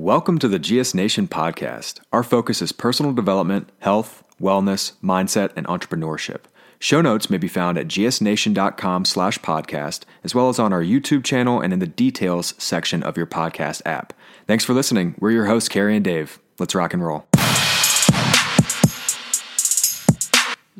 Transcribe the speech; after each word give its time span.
Welcome 0.00 0.38
to 0.38 0.48
the 0.48 0.58
GS 0.58 0.94
Nation 0.94 1.28
podcast. 1.28 2.00
Our 2.10 2.22
focus 2.22 2.62
is 2.62 2.72
personal 2.72 3.12
development, 3.12 3.68
health, 3.80 4.24
wellness, 4.40 4.92
mindset, 5.04 5.50
and 5.56 5.66
entrepreneurship. 5.66 6.44
Show 6.78 7.02
notes 7.02 7.28
may 7.28 7.36
be 7.36 7.48
found 7.48 7.76
at 7.76 7.86
gsnation.com 7.86 9.04
slash 9.04 9.38
podcast, 9.40 10.04
as 10.24 10.34
well 10.34 10.48
as 10.48 10.58
on 10.58 10.72
our 10.72 10.82
YouTube 10.82 11.22
channel 11.22 11.60
and 11.60 11.74
in 11.74 11.80
the 11.80 11.86
details 11.86 12.54
section 12.56 13.02
of 13.02 13.18
your 13.18 13.26
podcast 13.26 13.82
app. 13.84 14.14
Thanks 14.46 14.64
for 14.64 14.72
listening. 14.72 15.16
We're 15.18 15.32
your 15.32 15.44
hosts, 15.44 15.68
Cary 15.68 15.96
and 15.96 16.04
Dave. 16.04 16.38
Let's 16.58 16.74
rock 16.74 16.94
and 16.94 17.04
roll. 17.04 17.26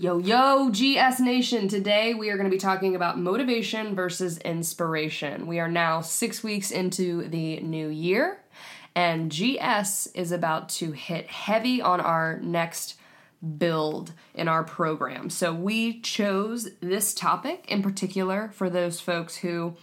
Yo, 0.01 0.17
yo, 0.17 0.71
GS 0.71 1.21
Nation. 1.21 1.69
Today 1.69 2.15
we 2.15 2.31
are 2.31 2.39
going 2.39 2.49
to 2.49 2.51
be 2.51 2.57
talking 2.57 2.97
about 2.97 3.19
motivation 3.19 3.95
versus 3.95 4.39
inspiration. 4.39 5.47
We 5.47 5.59
are 5.59 5.71
now 5.71 6.01
six 6.01 6.43
weeks 6.43 6.71
into 6.71 7.29
the 7.29 7.61
new 7.61 7.89
year, 7.89 8.40
and 8.95 9.31
GS 9.31 10.09
is 10.15 10.33
about 10.33 10.69
to 10.71 10.93
hit 10.93 11.29
heavy 11.29 11.81
on 11.81 12.01
our 12.01 12.39
next 12.41 12.97
build 13.59 14.13
in 14.35 14.49
our 14.49 14.63
program. 14.65 15.31
So 15.31 15.55
we 15.55 16.01
chose 16.01 16.69
this 16.81 17.15
topic 17.15 17.65
in 17.69 17.83
particular 17.83 18.51
for 18.53 18.69
those 18.69 19.01
folks 19.01 19.37
who 19.37 19.77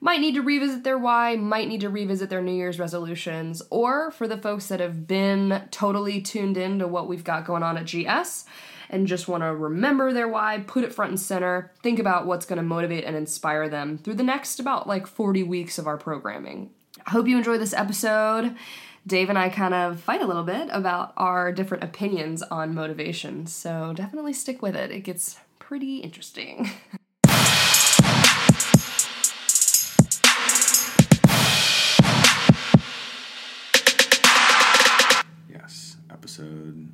might 0.00 0.20
need 0.20 0.34
to 0.34 0.42
revisit 0.42 0.82
their 0.82 0.98
why, 0.98 1.36
might 1.36 1.68
need 1.68 1.82
to 1.82 1.90
revisit 1.90 2.30
their 2.30 2.42
New 2.42 2.54
Year's 2.54 2.78
resolutions, 2.78 3.62
or 3.70 4.10
for 4.10 4.26
the 4.26 4.38
folks 4.38 4.68
that 4.68 4.80
have 4.80 5.06
been 5.06 5.68
totally 5.70 6.20
tuned 6.22 6.56
in 6.56 6.78
to 6.78 6.88
what 6.88 7.06
we've 7.08 7.24
got 7.24 7.44
going 7.44 7.62
on 7.62 7.76
at 7.76 7.84
GS 7.84 8.46
and 8.88 9.06
just 9.06 9.28
want 9.28 9.42
to 9.42 9.54
remember 9.54 10.12
their 10.12 10.28
why, 10.28 10.64
put 10.66 10.84
it 10.84 10.92
front 10.92 11.10
and 11.10 11.20
center, 11.20 11.70
think 11.82 11.98
about 11.98 12.26
what's 12.26 12.46
going 12.46 12.56
to 12.56 12.62
motivate 12.62 13.04
and 13.04 13.14
inspire 13.14 13.68
them 13.68 13.98
through 13.98 14.14
the 14.14 14.22
next 14.22 14.58
about 14.58 14.86
like 14.86 15.06
40 15.06 15.42
weeks 15.44 15.78
of 15.78 15.86
our 15.86 15.96
programming. 15.96 16.70
I 17.06 17.10
hope 17.10 17.26
you 17.26 17.36
enjoy 17.36 17.58
this 17.58 17.72
episode. 17.72 18.54
Dave 19.06 19.28
and 19.30 19.38
I 19.38 19.48
kind 19.48 19.72
of 19.74 20.00
fight 20.00 20.20
a 20.20 20.26
little 20.26 20.42
bit 20.42 20.68
about 20.70 21.12
our 21.16 21.52
different 21.52 21.82
opinions 21.84 22.42
on 22.42 22.74
motivation, 22.74 23.46
so 23.46 23.92
definitely 23.94 24.32
stick 24.34 24.60
with 24.62 24.76
it. 24.76 24.90
It 24.90 25.00
gets 25.00 25.38
pretty 25.58 25.98
interesting. 25.98 26.70
Yes, 35.48 35.96
episode 36.10 36.88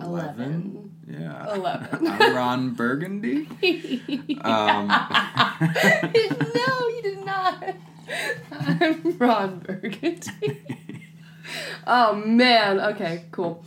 Eleven. 0.00 0.90
Yeah. 1.08 1.54
11. 1.54 2.06
I'm 2.08 2.36
Ron 2.36 2.70
Burgundy. 2.74 3.48
Um, 4.42 4.88
no, 4.88 5.68
you 5.68 6.18
did 6.18 6.38
not. 6.40 6.89
I'm 8.50 9.16
Ron 9.18 9.58
Burgundy. 9.60 10.20
oh 11.86 12.14
man. 12.14 12.80
Okay, 12.80 13.24
cool. 13.30 13.64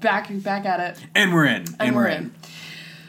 Back 0.00 0.28
back 0.42 0.66
at 0.66 0.80
it. 0.80 1.06
and 1.14 1.32
we're 1.32 1.46
in. 1.46 1.64
And, 1.80 1.96
we're 1.96 2.08
in. 2.08 2.34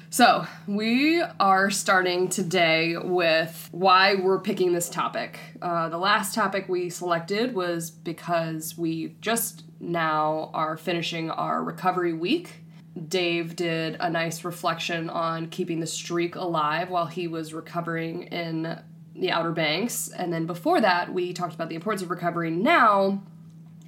So, 0.09 0.45
we 0.65 1.21
are 1.41 1.69
starting 1.69 2.29
today 2.29 2.95
with 2.95 3.67
why 3.73 4.15
we're 4.15 4.39
picking 4.39 4.71
this 4.71 4.87
topic. 4.89 5.39
Uh, 5.61 5.89
the 5.89 5.97
last 5.97 6.33
topic 6.33 6.69
we 6.69 6.89
selected 6.89 7.53
was 7.53 7.91
because 7.91 8.77
we 8.77 9.17
just 9.19 9.65
now 9.81 10.51
are 10.53 10.77
finishing 10.77 11.29
our 11.29 11.61
recovery 11.61 12.13
week. 12.13 12.61
Dave 13.09 13.57
did 13.57 13.97
a 13.99 14.09
nice 14.09 14.45
reflection 14.45 15.09
on 15.09 15.47
keeping 15.49 15.81
the 15.81 15.87
streak 15.87 16.35
alive 16.37 16.89
while 16.89 17.07
he 17.07 17.27
was 17.27 17.53
recovering 17.53 18.23
in 18.23 18.79
the 19.15 19.31
Outer 19.31 19.51
Banks. 19.51 20.09
And 20.09 20.31
then 20.33 20.45
before 20.45 20.81
that, 20.81 21.13
we 21.13 21.33
talked 21.33 21.53
about 21.53 21.69
the 21.69 21.75
importance 21.75 22.01
of 22.01 22.09
recovery. 22.09 22.51
Now, 22.51 23.23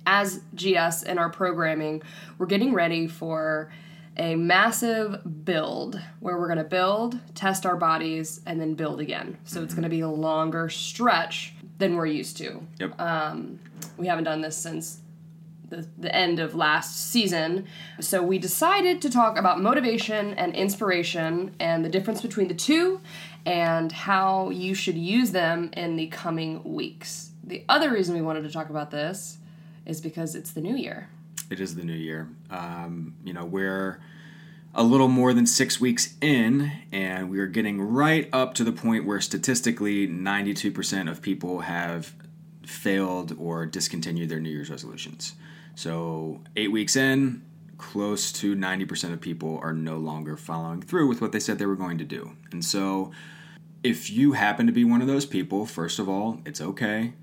as 0.06 0.42
GS 0.56 1.04
in 1.04 1.18
our 1.18 1.30
programming, 1.30 2.02
we're 2.38 2.46
getting 2.46 2.74
ready 2.74 3.08
for 3.08 3.72
a 4.16 4.36
massive 4.36 5.46
build 5.46 6.02
where 6.22 6.38
we're 6.38 6.48
going 6.48 6.58
to 6.58 6.64
build, 6.64 7.20
test 7.36 7.66
our 7.66 7.76
bodies, 7.76 8.42
and 8.46 8.60
then 8.60 8.74
build 8.74 9.00
again. 9.00 9.38
So 9.44 9.62
it's 9.62 9.74
going 9.74 9.84
to 9.84 9.90
be 9.90 10.00
a 10.00 10.10
longer 10.10 10.70
stretch 10.70 11.54
than 11.78 11.96
we're 11.96 12.08
used 12.08 12.38
to. 12.38 12.64
Yep. 12.80 13.00
Um, 13.00 13.60
We 13.98 14.08
haven't 14.08 14.24
done 14.24 14.42
this 14.42 14.58
since 14.58 15.02
the, 15.70 15.88
the 15.98 16.14
end 16.16 16.40
of 16.40 16.56
last 16.56 17.12
season. 17.12 17.68
So 18.00 18.24
we 18.24 18.40
decided 18.40 19.02
to 19.02 19.10
talk 19.10 19.38
about 19.38 19.62
motivation 19.62 20.34
and 20.36 20.56
inspiration 20.56 21.56
and 21.60 21.84
the 21.84 21.90
difference 21.90 22.22
between 22.22 22.48
the 22.48 22.54
two 22.54 23.02
and 23.48 23.94
how 23.94 24.50
you 24.50 24.76
should 24.76 24.98
use 24.98 25.32
them 25.32 25.70
in 25.72 25.96
the 25.96 26.08
coming 26.08 26.62
weeks. 26.66 27.32
The 27.46 27.64
other 27.70 27.90
reason 27.94 28.14
we 28.14 28.22
wanted 28.22 28.44
to 28.44 28.52
talk 28.52 28.70
about 28.70 28.92
this 28.92 29.38
is 29.86 30.02
because 30.02 30.36
it's 30.36 30.52
the 30.52 30.60
new 30.60 30.76
year. 30.76 31.08
It 31.50 31.62
is 31.62 31.76
the 31.76 31.86
new 31.86 31.94
year. 31.94 32.28
Um, 32.52 33.16
you 33.24 33.32
know, 33.32 33.46
we're 33.46 34.02
a 34.76 34.84
little 34.84 35.08
more 35.08 35.34
than 35.34 35.46
six 35.46 35.80
weeks 35.80 36.16
in, 36.20 36.74
and 36.92 37.30
we 37.30 37.40
are 37.40 37.48
getting 37.48 37.82
right 37.82 38.28
up 38.34 38.54
to 38.56 38.66
the 38.66 38.74
point 38.74 39.06
where 39.06 39.22
statistically 39.22 40.10
92% 40.10 41.10
of 41.10 41.22
people 41.22 41.62
have 41.62 42.14
failed 42.66 43.34
or 43.40 43.66
discontinued 43.66 44.28
their 44.28 44.42
New 44.42 44.50
Year's 44.50 44.70
resolutions. 44.70 45.36
So, 45.74 46.42
eight 46.58 46.74
weeks 46.74 46.98
in, 46.98 47.44
close 47.78 48.34
to 48.34 48.58
90% 48.58 49.14
of 49.14 49.22
people 49.22 49.58
are 49.64 49.72
no 49.72 49.96
longer 49.96 50.36
following 50.36 50.82
through 50.82 51.08
with 51.08 51.22
what 51.22 51.32
they 51.32 51.40
said 51.40 51.60
they 51.60 51.66
were 51.66 51.78
going 51.78 51.98
to 52.00 52.04
do. 52.04 52.34
And 52.52 52.66
so, 52.66 53.12
if 53.88 54.10
you 54.10 54.34
happen 54.34 54.68
to 54.68 54.74
be 54.74 54.84
one 54.84 55.02
of 55.02 55.08
those 55.08 55.26
people, 55.26 55.66
first 55.66 56.00
of 56.00 56.08
all, 56.10 56.42
it's 56.46 56.62
okay. 56.62 57.14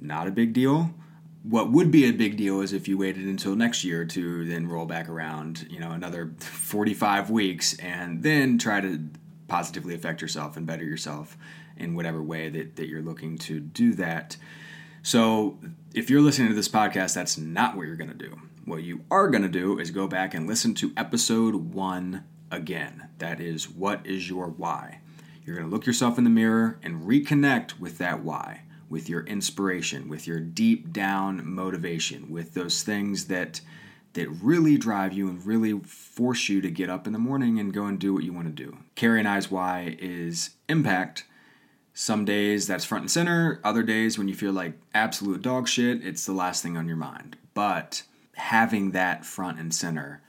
Not 0.00 0.26
a 0.26 0.32
big 0.32 0.52
deal 0.52 0.94
what 1.42 1.72
would 1.72 1.90
be 1.90 2.04
a 2.04 2.12
big 2.12 2.36
deal 2.36 2.60
is 2.60 2.72
if 2.72 2.86
you 2.86 2.96
waited 2.96 3.26
until 3.26 3.56
next 3.56 3.82
year 3.84 4.04
to 4.04 4.44
then 4.46 4.68
roll 4.68 4.86
back 4.86 5.08
around, 5.08 5.66
you 5.68 5.80
know, 5.80 5.90
another 5.90 6.34
45 6.38 7.30
weeks 7.30 7.76
and 7.78 8.22
then 8.22 8.58
try 8.58 8.80
to 8.80 9.08
positively 9.48 9.94
affect 9.94 10.22
yourself 10.22 10.56
and 10.56 10.66
better 10.66 10.84
yourself 10.84 11.36
in 11.76 11.94
whatever 11.94 12.22
way 12.22 12.48
that, 12.48 12.76
that 12.76 12.86
you're 12.86 13.02
looking 13.02 13.36
to 13.38 13.58
do 13.58 13.92
that. 13.94 14.36
So, 15.02 15.58
if 15.94 16.08
you're 16.08 16.20
listening 16.20 16.48
to 16.48 16.54
this 16.54 16.68
podcast, 16.68 17.14
that's 17.14 17.36
not 17.36 17.76
what 17.76 17.86
you're 17.86 17.96
going 17.96 18.16
to 18.16 18.16
do. 18.16 18.40
What 18.64 18.84
you 18.84 19.04
are 19.10 19.28
going 19.28 19.42
to 19.42 19.48
do 19.48 19.80
is 19.80 19.90
go 19.90 20.06
back 20.06 20.34
and 20.34 20.46
listen 20.46 20.74
to 20.74 20.92
episode 20.96 21.56
one 21.56 22.24
again. 22.52 23.08
That 23.18 23.40
is, 23.40 23.68
what 23.68 24.06
is 24.06 24.28
your 24.28 24.46
why? 24.46 25.00
You're 25.44 25.56
going 25.56 25.68
to 25.68 25.74
look 25.74 25.86
yourself 25.86 26.18
in 26.18 26.24
the 26.24 26.30
mirror 26.30 26.78
and 26.82 27.02
reconnect 27.02 27.80
with 27.80 27.98
that 27.98 28.22
why 28.22 28.62
with 28.92 29.08
your 29.08 29.24
inspiration, 29.24 30.06
with 30.06 30.26
your 30.26 30.38
deep 30.38 30.92
down 30.92 31.40
motivation, 31.50 32.30
with 32.30 32.52
those 32.52 32.82
things 32.82 33.24
that 33.24 33.62
that 34.12 34.28
really 34.28 34.76
drive 34.76 35.14
you 35.14 35.26
and 35.30 35.46
really 35.46 35.72
force 35.78 36.50
you 36.50 36.60
to 36.60 36.70
get 36.70 36.90
up 36.90 37.06
in 37.06 37.14
the 37.14 37.18
morning 37.18 37.58
and 37.58 37.72
go 37.72 37.86
and 37.86 37.98
do 37.98 38.12
what 38.12 38.22
you 38.22 38.30
want 38.30 38.46
to 38.46 38.52
do. 38.52 38.76
Cary 38.94 39.18
and 39.18 39.26
I's 39.26 39.50
why 39.50 39.96
is 39.98 40.50
impact. 40.68 41.24
Some 41.94 42.26
days 42.26 42.66
that's 42.66 42.84
front 42.84 43.04
and 43.04 43.10
center, 43.10 43.58
other 43.64 43.82
days 43.82 44.18
when 44.18 44.28
you 44.28 44.34
feel 44.34 44.52
like 44.52 44.74
absolute 44.92 45.40
dog 45.40 45.66
shit, 45.66 46.04
it's 46.04 46.26
the 46.26 46.32
last 46.32 46.62
thing 46.62 46.76
on 46.76 46.86
your 46.86 46.96
mind. 46.96 47.38
But 47.54 48.02
having 48.34 48.90
that 48.90 49.24
front 49.24 49.58
and 49.58 49.74
center 49.74 50.20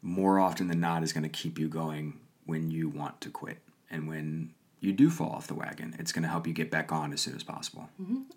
more 0.00 0.38
often 0.38 0.68
than 0.68 0.80
not 0.80 1.02
is 1.02 1.12
going 1.12 1.22
to 1.22 1.28
keep 1.28 1.58
you 1.58 1.68
going 1.68 2.18
when 2.46 2.70
you 2.70 2.88
want 2.88 3.20
to 3.20 3.28
quit 3.28 3.58
and 3.92 4.08
when 4.08 4.52
you 4.82 4.92
do 4.92 5.08
fall 5.08 5.30
off 5.30 5.46
the 5.46 5.54
wagon. 5.54 5.94
It's 6.00 6.10
going 6.10 6.24
to 6.24 6.28
help 6.28 6.44
you 6.46 6.52
get 6.52 6.68
back 6.70 6.90
on 6.90 7.12
as 7.12 7.20
soon 7.20 7.36
as 7.36 7.44
possible. 7.44 7.88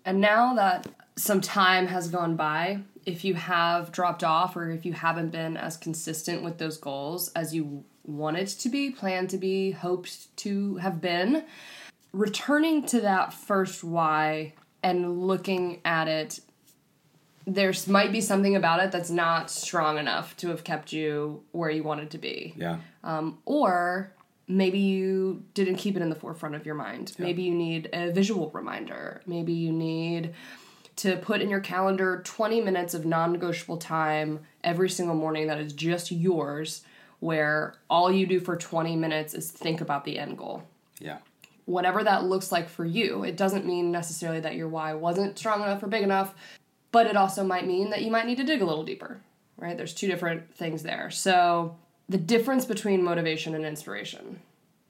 And 0.04 0.20
now 0.20 0.54
that 0.54 0.86
some 1.16 1.40
time 1.40 1.88
has 1.88 2.08
gone 2.08 2.36
by, 2.36 2.82
if 3.04 3.24
you 3.24 3.34
have 3.34 3.90
dropped 3.90 4.22
off 4.22 4.56
or 4.56 4.70
if 4.70 4.86
you 4.86 4.92
haven't 4.92 5.30
been 5.30 5.56
as 5.56 5.76
consistent 5.76 6.44
with 6.44 6.58
those 6.58 6.76
goals 6.78 7.32
as 7.34 7.52
you 7.52 7.84
wanted 8.04 8.46
to 8.46 8.68
be, 8.68 8.90
planned 8.90 9.28
to 9.30 9.38
be, 9.38 9.72
hoped 9.72 10.34
to 10.36 10.76
have 10.76 11.00
been, 11.00 11.42
returning 12.12 12.86
to 12.86 13.00
that 13.00 13.34
first 13.34 13.82
why 13.82 14.54
and 14.84 15.20
looking 15.20 15.80
at 15.84 16.06
it 16.06 16.40
there 17.48 17.72
might 17.86 18.10
be 18.10 18.20
something 18.20 18.56
about 18.56 18.80
it 18.80 18.90
that's 18.90 19.10
not 19.10 19.50
strong 19.50 19.98
enough 19.98 20.36
to 20.36 20.48
have 20.48 20.64
kept 20.64 20.92
you 20.92 21.42
where 21.52 21.70
you 21.70 21.82
wanted 21.82 22.10
to 22.10 22.18
be 22.18 22.54
Yeah. 22.56 22.78
um, 23.04 23.38
or 23.44 24.12
maybe 24.48 24.78
you 24.78 25.42
didn't 25.54 25.76
keep 25.76 25.96
it 25.96 26.02
in 26.02 26.08
the 26.08 26.14
forefront 26.14 26.54
of 26.54 26.64
your 26.64 26.74
mind. 26.74 27.12
Maybe 27.18 27.42
you 27.42 27.54
need 27.54 27.88
a 27.92 28.10
visual 28.12 28.50
reminder. 28.50 29.20
Maybe 29.26 29.52
you 29.52 29.72
need 29.72 30.34
to 30.96 31.16
put 31.16 31.42
in 31.42 31.50
your 31.50 31.60
calendar 31.60 32.22
20 32.24 32.60
minutes 32.60 32.94
of 32.94 33.04
non 33.04 33.32
negotiable 33.32 33.76
time 33.76 34.40
every 34.64 34.88
single 34.88 35.14
morning 35.14 35.46
that 35.48 35.58
is 35.58 35.72
just 35.72 36.10
yours, 36.10 36.82
where 37.20 37.74
all 37.90 38.10
you 38.10 38.26
do 38.26 38.40
for 38.40 38.56
20 38.56 38.96
minutes 38.96 39.34
is 39.34 39.50
think 39.50 39.80
about 39.80 40.04
the 40.04 40.18
end 40.18 40.38
goal. 40.38 40.62
Yeah. 40.98 41.18
Whatever 41.66 42.04
that 42.04 42.24
looks 42.24 42.52
like 42.52 42.68
for 42.68 42.84
you, 42.84 43.24
it 43.24 43.36
doesn't 43.36 43.66
mean 43.66 43.90
necessarily 43.90 44.40
that 44.40 44.54
your 44.54 44.68
why 44.68 44.94
wasn't 44.94 45.38
strong 45.38 45.62
enough 45.62 45.82
or 45.82 45.88
big 45.88 46.04
enough, 46.04 46.34
but 46.92 47.06
it 47.06 47.16
also 47.16 47.42
might 47.44 47.66
mean 47.66 47.90
that 47.90 48.02
you 48.02 48.10
might 48.10 48.26
need 48.26 48.36
to 48.36 48.44
dig 48.44 48.62
a 48.62 48.64
little 48.64 48.84
deeper, 48.84 49.20
right? 49.58 49.76
There's 49.76 49.92
two 49.92 50.06
different 50.06 50.54
things 50.54 50.84
there. 50.84 51.10
So, 51.10 51.76
the 52.08 52.18
difference 52.18 52.64
between 52.64 53.02
motivation 53.02 53.54
and 53.54 53.64
inspiration. 53.64 54.40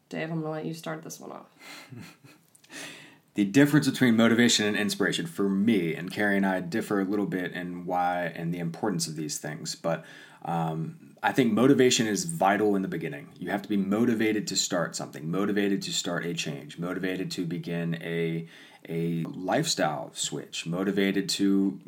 Dave, 0.09 0.31
I'm 0.31 0.41
going 0.41 0.45
to 0.45 0.51
let 0.51 0.65
you 0.65 0.75
start 0.75 1.03
this 1.03 1.19
one 1.19 1.33
off. 1.33 1.47
the 3.35 3.45
difference 3.45 3.89
between 3.89 4.17
motivation 4.17 4.67
and 4.67 4.77
inspiration 4.77 5.27
for 5.27 5.49
me 5.49 5.95
and 5.95 6.11
Cary 6.11 6.37
and 6.37 6.47
I 6.47 6.61
differ 6.61 7.01
a 7.01 7.05
little 7.05 7.27
bit 7.27 7.53
in 7.53 7.85
why 7.87 8.33
and 8.35 8.53
the 8.53 8.59
importance 8.59 9.09
of 9.09 9.17
these 9.17 9.39
things. 9.39 9.75
But 9.75 10.05
um, 10.45 11.17
I 11.23 11.33
think 11.33 11.53
motivation 11.53 12.07
is 12.07 12.25
vital 12.25 12.77
in 12.77 12.83
the 12.83 12.89
beginning. 12.89 13.29
You 13.39 13.51
have 13.51 13.62
to 13.62 13.69
be 13.69 13.77
motivated 13.77 14.47
to 14.49 14.57
start 14.57 14.95
something, 14.95 15.29
motivated 15.31 15.83
to 15.83 15.93
start 15.93 16.25
a 16.25 16.35
change, 16.35 16.79
motivated 16.79 17.31
to 17.33 17.45
begin 17.45 18.01
a 18.03 18.47
a 18.89 19.25
lifestyle 19.25 20.11
switch, 20.15 20.65
motivated 20.65 21.29
to 21.29 21.81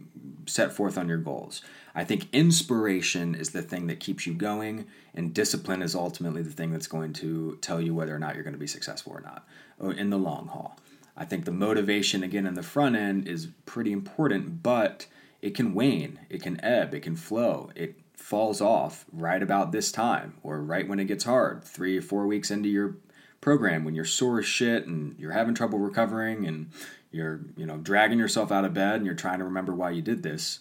set 0.49 0.73
forth 0.73 0.99
on 0.99 1.09
your 1.09 1.19
goals. 1.19 1.63
I 1.95 2.05
think 2.05 2.29
inspiration 2.33 3.35
is 3.35 3.51
the 3.51 3.63
thing 3.63 3.87
that 3.89 4.01
keeps 4.01 4.27
you 4.27 4.35
going, 4.35 4.87
and 5.15 5.35
discipline 5.35 5.83
is 5.83 5.95
ultimately 5.95 6.43
the 6.43 6.53
thing 6.53 6.71
that's 6.71 6.87
going 6.87 7.13
to 7.15 7.59
tell 7.61 7.81
you 7.81 7.95
whether 7.95 8.15
or 8.15 8.19
not 8.19 8.35
you're 8.35 8.45
going 8.45 8.55
to 8.55 8.59
be 8.59 8.67
successful 8.67 9.13
or 9.13 9.21
not 9.21 9.47
uh, 9.83 9.89
in 9.89 10.11
the 10.11 10.19
long 10.19 10.49
haul. 10.49 10.79
I 11.17 11.25
think 11.25 11.45
the 11.45 11.51
motivation, 11.51 12.23
again, 12.23 12.47
in 12.47 12.55
the 12.55 12.63
front 12.63 12.95
end 12.95 13.27
is 13.27 13.49
pretty 13.67 13.91
important, 13.91 14.63
but 14.63 15.07
it 15.43 15.55
can 15.55 15.75
wane, 15.75 16.21
it 16.31 16.43
can 16.43 16.63
ebb, 16.65 16.95
it 16.95 17.01
can 17.01 17.17
flow. 17.17 17.71
It 17.75 17.99
falls 18.15 18.61
off 18.61 19.05
right 19.13 19.43
about 19.43 19.73
this 19.73 19.91
time 19.91 20.35
or 20.43 20.61
right 20.61 20.87
when 20.87 21.01
it 21.01 21.07
gets 21.07 21.25
hard, 21.25 21.65
three 21.65 21.99
or 21.99 22.03
four 22.03 22.27
weeks 22.27 22.51
into 22.51 22.69
your 22.69 22.97
program 23.41 23.85
when 23.85 23.95
you're 23.95 24.05
sore 24.05 24.41
as 24.41 24.47
shit 24.47 24.87
and 24.87 25.17
you're 25.19 25.33
having 25.33 25.55
trouble 25.55 25.79
recovering 25.79 26.47
and 26.47 26.71
you're, 27.11 27.41
you 27.57 27.67
know, 27.67 27.79
dragging 27.79 28.19
yourself 28.19 28.53
out 28.53 28.65
of 28.65 28.75
bed 28.75 28.97
and 28.97 29.07
you're 29.07 29.15
trying 29.15 29.39
to 29.39 29.45
remember 29.45 29.75
why 29.75 29.91
you 29.91 30.03
did 30.03 30.23
this. 30.23 30.61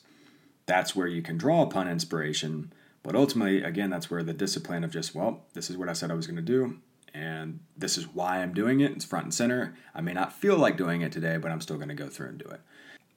That's 0.66 0.96
where 0.96 1.08
you 1.08 1.22
can 1.22 1.38
draw 1.38 1.62
upon 1.62 1.88
inspiration. 1.88 2.74
But 3.04 3.16
ultimately, 3.16 3.64
again, 3.64 3.90
that's 3.90 4.12
where 4.12 4.24
the 4.24 4.34
discipline 4.34 4.84
of 4.84 4.92
just, 4.92 5.16
well, 5.16 5.46
this 5.54 5.70
is 5.70 5.78
what 5.78 5.90
I 5.90 5.94
said 5.94 6.12
I 6.12 6.16
was 6.16 6.28
going 6.28 6.36
to 6.38 6.42
do 6.42 6.80
and 7.18 7.60
this 7.76 7.98
is 7.98 8.08
why 8.08 8.42
I'm 8.42 8.54
doing 8.54 8.82
it. 8.82 8.92
It's 8.92 9.06
front 9.06 9.26
and 9.26 9.34
center. 9.34 9.76
I 9.96 10.02
may 10.02 10.14
not 10.14 10.34
feel 10.34 10.58
like 10.58 10.78
doing 10.78 11.02
it 11.02 11.12
today, 11.12 11.38
but 11.38 11.52
I'm 11.52 11.62
still 11.62 11.78
going 11.78 11.90
to 11.90 11.96
go 11.96 12.10
through 12.10 12.30
and 12.30 12.38
do 12.38 12.48
it. 12.50 12.62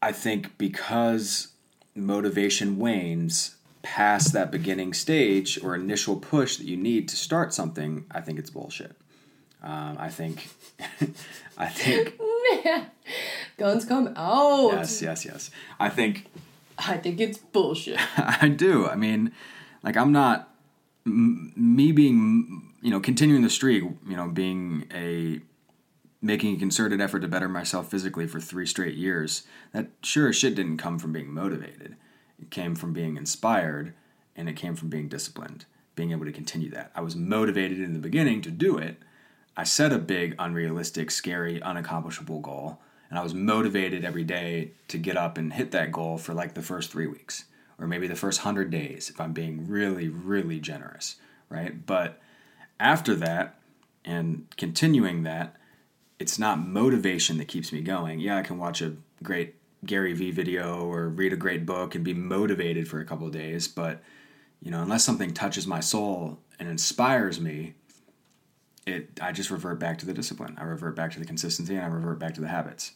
I 0.00 0.12
think 0.12 0.56
because 0.56 1.48
motivation 1.94 2.78
wanes 2.78 3.56
past 3.82 4.32
that 4.32 4.50
beginning 4.50 4.94
stage 4.94 5.62
or 5.62 5.74
initial 5.74 6.16
push 6.16 6.56
that 6.56 6.66
you 6.66 6.76
need 6.76 7.08
to 7.10 7.16
start 7.16 7.52
something, 7.52 8.06
I 8.10 8.20
think 8.20 8.38
it's 8.38 8.50
bullshit. 8.50 8.96
Um, 9.62 9.96
I 9.98 10.08
think, 10.08 10.48
I 11.58 11.68
think. 11.68 12.18
Guns 13.56 13.84
come 13.84 14.12
out. 14.16 14.72
Yes, 14.72 15.02
yes, 15.02 15.24
yes. 15.24 15.50
I 15.78 15.88
think. 15.88 16.26
I 16.78 16.96
think 16.96 17.20
it's 17.20 17.38
bullshit. 17.38 17.98
I 18.16 18.48
do. 18.48 18.86
I 18.86 18.96
mean, 18.96 19.32
like 19.82 19.96
I'm 19.96 20.12
not 20.12 20.54
m- 21.06 21.52
me 21.56 21.92
being 21.92 22.70
you 22.80 22.90
know, 22.90 23.00
continuing 23.00 23.42
the 23.42 23.50
streak, 23.50 23.82
you 23.82 24.16
know, 24.16 24.28
being 24.28 24.86
a 24.92 25.40
making 26.22 26.54
a 26.54 26.58
concerted 26.58 27.00
effort 27.00 27.20
to 27.20 27.28
better 27.28 27.48
myself 27.48 27.90
physically 27.90 28.26
for 28.26 28.40
three 28.40 28.66
straight 28.66 28.94
years, 28.94 29.44
that 29.72 29.88
sure 30.02 30.28
as 30.28 30.36
shit 30.36 30.54
didn't 30.54 30.76
come 30.76 30.98
from 30.98 31.12
being 31.12 31.32
motivated. 31.32 31.96
It 32.38 32.50
came 32.50 32.74
from 32.74 32.92
being 32.92 33.16
inspired 33.16 33.94
and 34.36 34.48
it 34.48 34.54
came 34.54 34.76
from 34.76 34.88
being 34.88 35.08
disciplined, 35.08 35.64
being 35.94 36.12
able 36.12 36.26
to 36.26 36.32
continue 36.32 36.70
that. 36.70 36.90
I 36.94 37.00
was 37.00 37.16
motivated 37.16 37.80
in 37.80 37.94
the 37.94 37.98
beginning 37.98 38.42
to 38.42 38.50
do 38.50 38.76
it. 38.76 38.96
I 39.56 39.64
set 39.64 39.92
a 39.92 39.98
big, 39.98 40.34
unrealistic, 40.38 41.10
scary, 41.10 41.60
unaccomplishable 41.60 42.40
goal, 42.40 42.80
and 43.08 43.18
I 43.18 43.22
was 43.22 43.34
motivated 43.34 44.04
every 44.04 44.24
day 44.24 44.72
to 44.88 44.98
get 44.98 45.16
up 45.16 45.36
and 45.36 45.52
hit 45.52 45.72
that 45.72 45.92
goal 45.92 46.18
for 46.18 46.32
like 46.32 46.54
the 46.54 46.62
first 46.62 46.90
three 46.90 47.06
weeks, 47.06 47.44
or 47.78 47.86
maybe 47.86 48.06
the 48.06 48.14
first 48.14 48.40
hundred 48.40 48.70
days 48.70 49.10
if 49.10 49.20
I'm 49.20 49.32
being 49.32 49.68
really, 49.68 50.08
really 50.08 50.60
generous, 50.60 51.16
right? 51.48 51.84
But 51.84 52.20
after 52.78 53.14
that 53.16 53.58
and 54.04 54.46
continuing 54.56 55.24
that, 55.24 55.56
it's 56.18 56.38
not 56.38 56.66
motivation 56.66 57.38
that 57.38 57.48
keeps 57.48 57.72
me 57.72 57.80
going. 57.80 58.20
Yeah, 58.20 58.36
I 58.36 58.42
can 58.42 58.58
watch 58.58 58.80
a 58.80 58.96
great 59.22 59.56
Gary 59.84 60.12
Vee 60.12 60.30
video 60.30 60.84
or 60.84 61.08
read 61.08 61.32
a 61.32 61.36
great 61.36 61.64
book 61.64 61.94
and 61.94 62.04
be 62.04 62.14
motivated 62.14 62.86
for 62.86 63.00
a 63.00 63.04
couple 63.04 63.26
of 63.26 63.32
days, 63.32 63.66
but 63.66 64.02
you 64.62 64.70
know, 64.70 64.82
unless 64.82 65.04
something 65.04 65.32
touches 65.32 65.66
my 65.66 65.80
soul 65.80 66.38
and 66.58 66.68
inspires 66.68 67.40
me, 67.40 67.74
it 68.90 69.20
I 69.20 69.32
just 69.32 69.50
revert 69.50 69.78
back 69.78 69.98
to 69.98 70.06
the 70.06 70.14
discipline. 70.14 70.56
I 70.58 70.64
revert 70.64 70.96
back 70.96 71.12
to 71.12 71.18
the 71.18 71.24
consistency 71.24 71.74
and 71.74 71.84
I 71.84 71.88
revert 71.88 72.18
back 72.18 72.34
to 72.34 72.40
the 72.40 72.48
habits. 72.48 72.92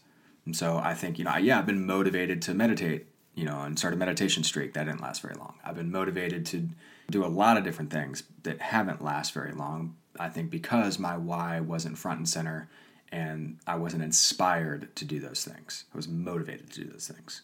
And 0.47 0.57
so 0.57 0.79
I 0.79 0.95
think, 0.95 1.19
you 1.19 1.25
know, 1.25 1.37
yeah, 1.37 1.59
I've 1.59 1.67
been 1.67 1.87
motivated 1.87 2.43
to 2.43 2.55
meditate, 2.55 3.07
you 3.35 3.45
know, 3.45 3.63
and 3.63 3.79
start 3.79 3.95
a 3.95 3.97
meditation 3.97 4.45
streak. 4.45 4.75
That 4.75 4.85
didn't 4.85 5.01
last 5.01 5.23
very 5.23 5.35
long. 5.35 5.55
I've 5.65 5.77
been 5.77 5.91
motivated 5.91 6.45
to 6.47 6.69
do 7.11 7.25
a 7.25 7.29
lot 7.29 7.57
of 7.57 7.65
different 7.65 7.91
things 7.91 8.25
that 8.43 8.61
haven't 8.61 9.03
last 9.03 9.33
very 9.33 9.53
long. 9.53 9.97
I 10.19 10.29
think 10.29 10.51
because 10.51 10.99
my 10.99 11.17
why 11.17 11.61
wasn't 11.61 11.99
front 11.99 12.19
and 12.19 12.29
center 12.29 12.69
and 13.11 13.59
I 13.67 13.77
wasn't 13.77 14.03
inspired 14.03 14.95
to 14.97 15.05
do 15.05 15.21
those 15.21 15.45
things. 15.45 15.85
I 15.93 15.97
was 15.97 16.09
motivated 16.09 16.71
to 16.71 16.85
do 16.85 16.91
those 16.91 17.09
things. 17.09 17.43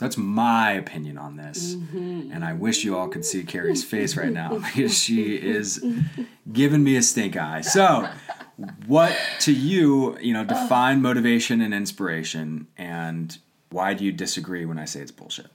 So 0.00 0.06
that's 0.06 0.16
my 0.16 0.70
opinion 0.70 1.18
on 1.18 1.36
this. 1.36 1.74
Mm-hmm. 1.74 2.32
And 2.32 2.42
I 2.42 2.54
wish 2.54 2.84
you 2.84 2.96
all 2.96 3.08
could 3.08 3.22
see 3.22 3.42
Cary's 3.42 3.84
face 3.84 4.16
right 4.16 4.32
now 4.32 4.56
because 4.74 4.96
she 4.96 5.34
is 5.34 5.84
giving 6.50 6.82
me 6.82 6.96
a 6.96 7.02
stink 7.02 7.36
eye. 7.36 7.60
So, 7.60 8.08
what 8.86 9.14
to 9.40 9.52
you, 9.52 10.16
you 10.18 10.32
know, 10.32 10.42
define 10.42 11.02
motivation 11.02 11.60
and 11.60 11.74
inspiration 11.74 12.66
and 12.78 13.36
why 13.68 13.92
do 13.92 14.06
you 14.06 14.10
disagree 14.10 14.64
when 14.64 14.78
I 14.78 14.86
say 14.86 15.00
it's 15.00 15.10
bullshit? 15.10 15.50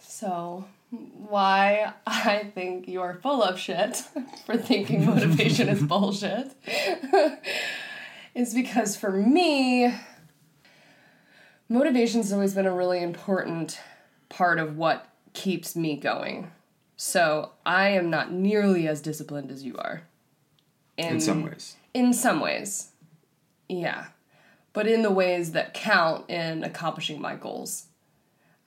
So, 0.00 0.64
why 0.90 1.92
I 2.08 2.50
think 2.52 2.88
you're 2.88 3.20
full 3.22 3.44
of 3.44 3.60
shit 3.60 3.96
for 4.44 4.56
thinking 4.56 5.06
motivation 5.06 5.68
is 5.68 5.80
bullshit 5.84 6.50
is 8.34 8.54
because 8.54 8.96
for 8.96 9.12
me, 9.12 9.94
motivation's 11.68 12.32
always 12.32 12.54
been 12.54 12.66
a 12.66 12.74
really 12.74 13.02
important 13.02 13.80
part 14.28 14.58
of 14.58 14.76
what 14.76 15.08
keeps 15.32 15.74
me 15.74 15.96
going. 15.96 16.50
So 16.96 17.50
I 17.66 17.90
am 17.90 18.10
not 18.10 18.32
nearly 18.32 18.86
as 18.86 19.00
disciplined 19.00 19.50
as 19.50 19.64
you 19.64 19.76
are. 19.76 20.02
In, 20.96 21.14
in 21.14 21.20
some 21.20 21.42
ways. 21.44 21.76
In 21.92 22.12
some 22.12 22.40
ways. 22.40 22.92
Yeah. 23.68 24.06
But 24.72 24.86
in 24.86 25.02
the 25.02 25.10
ways 25.10 25.52
that 25.52 25.74
count 25.74 26.28
in 26.30 26.64
accomplishing 26.64 27.20
my 27.20 27.34
goals. 27.34 27.86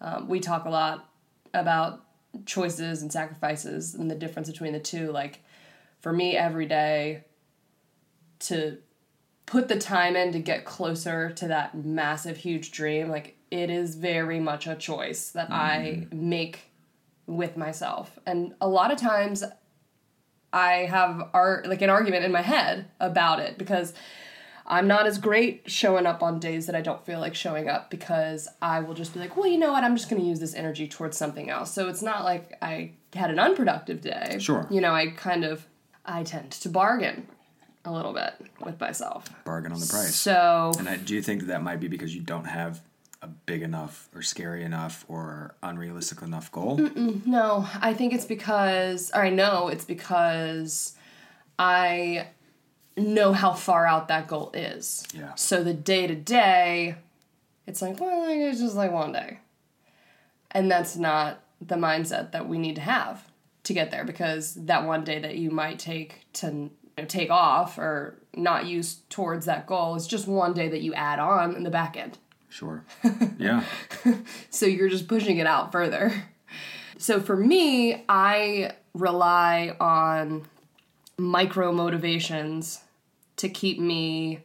Um, 0.02 0.28
we 0.28 0.40
talk 0.40 0.66
a 0.66 0.70
lot 0.70 1.10
about 1.54 2.04
choices 2.46 3.02
and 3.02 3.12
sacrifices 3.12 3.96
and 3.96 4.12
the 4.12 4.16
difference 4.16 4.50
between 4.50 4.74
the 4.74 4.80
two. 4.80 5.12
Like 5.12 5.40
for 6.02 6.14
me, 6.14 6.36
every 6.38 6.66
day 6.66 7.24
to 8.40 8.78
put 9.48 9.70
the 9.70 9.80
time 9.80 10.16
in 10.16 10.32
to 10.34 10.40
get 10.40 10.66
closer 10.66 11.32
to 11.32 11.48
that 11.48 11.74
massive, 11.74 12.38
huge 12.38 12.72
dream, 12.72 13.10
like 13.10 13.36
it 13.50 13.72
is 13.72 13.96
very 13.96 14.40
much 14.40 14.68
a 14.68 14.76
choice 14.76 15.32
that 15.32 15.50
mm. 15.50 15.54
I 15.54 16.08
make 16.12 16.70
with 17.26 17.58
myself. 17.58 18.20
And 18.28 18.54
a 18.62 18.68
lot 18.68 18.92
of 18.92 19.00
times 19.00 19.44
I 20.54 20.86
have 20.90 21.30
art 21.34 21.68
like 21.68 21.82
an 21.82 21.90
argument 21.90 22.26
in 22.26 22.32
my 22.32 22.42
head 22.42 22.90
about 23.00 23.40
it 23.40 23.58
because 23.58 23.94
I'm 24.66 24.88
not 24.88 25.08
as 25.08 25.18
great 25.18 25.64
showing 25.72 26.06
up 26.06 26.22
on 26.22 26.40
days 26.40 26.66
that 26.66 26.76
I 26.76 26.82
don't 26.82 27.06
feel 27.06 27.22
like 27.22 27.34
showing 27.34 27.70
up 27.70 27.90
because 27.90 28.50
I 28.62 28.82
will 28.82 28.96
just 28.96 29.14
be 29.14 29.22
like, 29.22 29.38
well, 29.38 29.48
you 29.48 29.58
know 29.58 29.72
what? 29.72 29.86
I'm 29.86 29.96
just 29.96 30.10
going 30.10 30.22
to 30.22 30.28
use 30.28 30.42
this 30.42 30.54
energy 30.56 30.90
towards 30.90 31.16
something 31.16 31.50
else. 31.50 31.74
So 31.74 31.88
it's 31.88 32.02
not 32.02 32.26
like 32.26 32.58
I 32.62 32.92
had 33.14 33.30
an 33.30 33.40
unproductive 33.40 34.02
day. 34.02 34.38
Sure. 34.40 34.68
You 34.70 34.82
know, 34.82 34.94
I 34.94 35.08
kind 35.08 35.46
of 35.46 35.66
I 36.06 36.24
tend 36.24 36.52
to 36.52 36.70
bargain 36.70 37.28
a 37.88 37.92
little 37.92 38.14
bit 38.14 38.34
with 38.64 38.80
myself. 38.80 39.26
Bargain 39.46 39.72
on 39.72 39.80
the 39.80 39.88
price. 39.88 40.16
So. 40.16 40.72
And 40.78 40.88
I, 40.88 40.98
do 40.98 41.16
you 41.16 41.22
think 41.22 41.44
that 41.48 41.64
might 41.64 41.80
be 41.80 41.88
because 41.88 42.14
you 42.14 42.22
don't 42.22 42.46
have 42.46 42.82
a 43.22 43.28
big 43.28 43.64
enough 43.64 44.10
or 44.14 44.22
scary 44.22 44.64
enough 44.64 45.06
or 45.08 45.56
unrealistic 45.64 46.22
enough 46.22 46.52
goal? 46.52 46.78
No, 47.26 47.68
I 47.82 47.94
think 47.94 48.14
it's 48.14 48.26
because, 48.26 49.12
or 49.14 49.24
I 49.24 49.30
know 49.30 49.70
it's 49.70 49.86
because 49.86 50.96
I 51.58 52.28
know 52.96 53.34
how 53.34 53.54
far 53.54 53.88
out 53.88 54.08
that 54.08 54.28
goal 54.28 54.52
is. 54.54 55.06
Yeah. 55.14 55.34
So 55.36 55.64
the 55.64 55.74
day 55.74 56.08
to 56.08 56.16
day, 56.16 56.96
it's 57.66 57.82
like, 57.82 58.00
well, 58.00 58.26
it's 58.30 58.60
just 58.60 58.76
like 58.76 58.92
one 58.92 59.12
day. 59.14 59.40
And 60.52 60.72
that's 60.72 60.96
not 60.96 61.44
the 61.62 61.76
mindset 61.76 62.32
that 62.32 62.48
we 62.48 62.58
need 62.58 62.76
to 62.76 62.82
have 62.82 63.30
to 63.64 63.74
get 63.74 63.92
there 63.92 64.06
because 64.06 64.54
that 64.54 64.86
one 64.86 65.04
day 65.04 65.20
that 65.20 65.36
you 65.36 65.52
might 65.52 65.78
take 65.78 66.22
to 66.34 66.70
take 67.06 67.30
off 67.30 67.78
or 67.78 68.18
not 68.36 68.66
use 68.66 69.00
towards 69.10 69.46
that 69.46 69.68
goal 69.68 69.96
is 69.96 70.08
just 70.08 70.28
one 70.28 70.54
day 70.54 70.68
that 70.70 70.82
you 70.82 70.94
add 70.94 71.20
on 71.20 71.56
in 71.56 71.64
the 71.64 71.70
back 71.70 71.98
end. 71.98 72.18
Sure. 72.50 72.84
Yeah. 73.38 73.64
so 74.50 74.66
you're 74.66 74.90
just 74.90 75.08
pushing 75.08 75.38
it 75.38 75.46
out 75.48 75.72
further. 75.72 76.12
So 76.98 77.20
for 77.20 77.36
me, 77.36 78.04
I 78.10 78.72
rely 78.96 79.76
on 79.80 80.48
micro 81.18 81.72
motivations 81.72 82.82
to 83.38 83.50
keep 83.50 83.80
me 83.80 84.40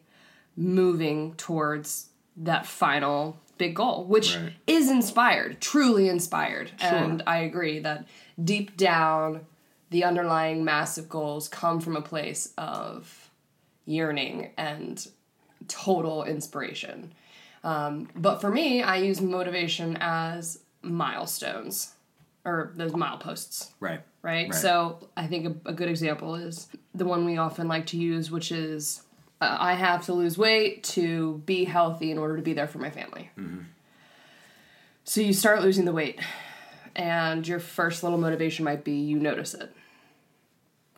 moving 0.56 1.34
towards 1.36 2.10
that 2.36 2.66
final 2.66 3.38
big 3.58 3.74
goal, 3.74 4.04
which 4.04 4.36
right. 4.36 4.52
is 4.66 4.90
inspired, 4.90 5.60
truly 5.60 6.08
inspired. 6.08 6.72
Sure. 6.78 6.88
And 6.90 7.22
I 7.26 7.38
agree 7.38 7.78
that 7.78 8.06
deep 8.42 8.76
down, 8.76 9.46
the 9.92 10.04
underlying 10.04 10.64
massive 10.64 11.08
goals 11.08 11.48
come 11.48 11.78
from 11.80 11.96
a 11.96 12.02
place 12.02 12.52
of 12.58 13.30
yearning 13.86 14.50
and 14.56 15.06
total 15.68 16.24
inspiration. 16.24 17.12
Um, 17.62 18.08
but 18.16 18.40
for 18.40 18.50
me, 18.50 18.82
I 18.82 18.96
use 18.96 19.20
motivation 19.20 19.96
as 20.00 20.58
milestones 20.82 21.94
or 22.44 22.72
those 22.74 22.92
mileposts 22.92 23.70
Right. 23.78 24.00
right? 24.22 24.48
Right. 24.48 24.54
So 24.54 25.08
I 25.16 25.28
think 25.28 25.62
a, 25.64 25.70
a 25.70 25.72
good 25.72 25.88
example 25.88 26.34
is 26.34 26.66
the 26.94 27.04
one 27.04 27.24
we 27.24 27.36
often 27.36 27.68
like 27.68 27.86
to 27.86 27.96
use, 27.96 28.30
which 28.32 28.50
is 28.50 29.02
uh, 29.40 29.56
I 29.60 29.74
have 29.74 30.04
to 30.06 30.12
lose 30.12 30.36
weight 30.36 30.82
to 30.84 31.40
be 31.46 31.64
healthy 31.64 32.10
in 32.10 32.18
order 32.18 32.36
to 32.36 32.42
be 32.42 32.52
there 32.52 32.66
for 32.66 32.78
my 32.78 32.90
family. 32.90 33.30
So 35.04 35.20
you 35.20 35.32
start 35.32 35.62
losing 35.62 35.84
the 35.84 35.92
weight, 35.92 36.20
and 36.96 37.46
your 37.46 37.58
first 37.60 38.02
little 38.02 38.18
motivation 38.18 38.64
might 38.64 38.84
be 38.84 38.92
you 38.92 39.18
notice 39.18 39.54
it. 39.54 39.72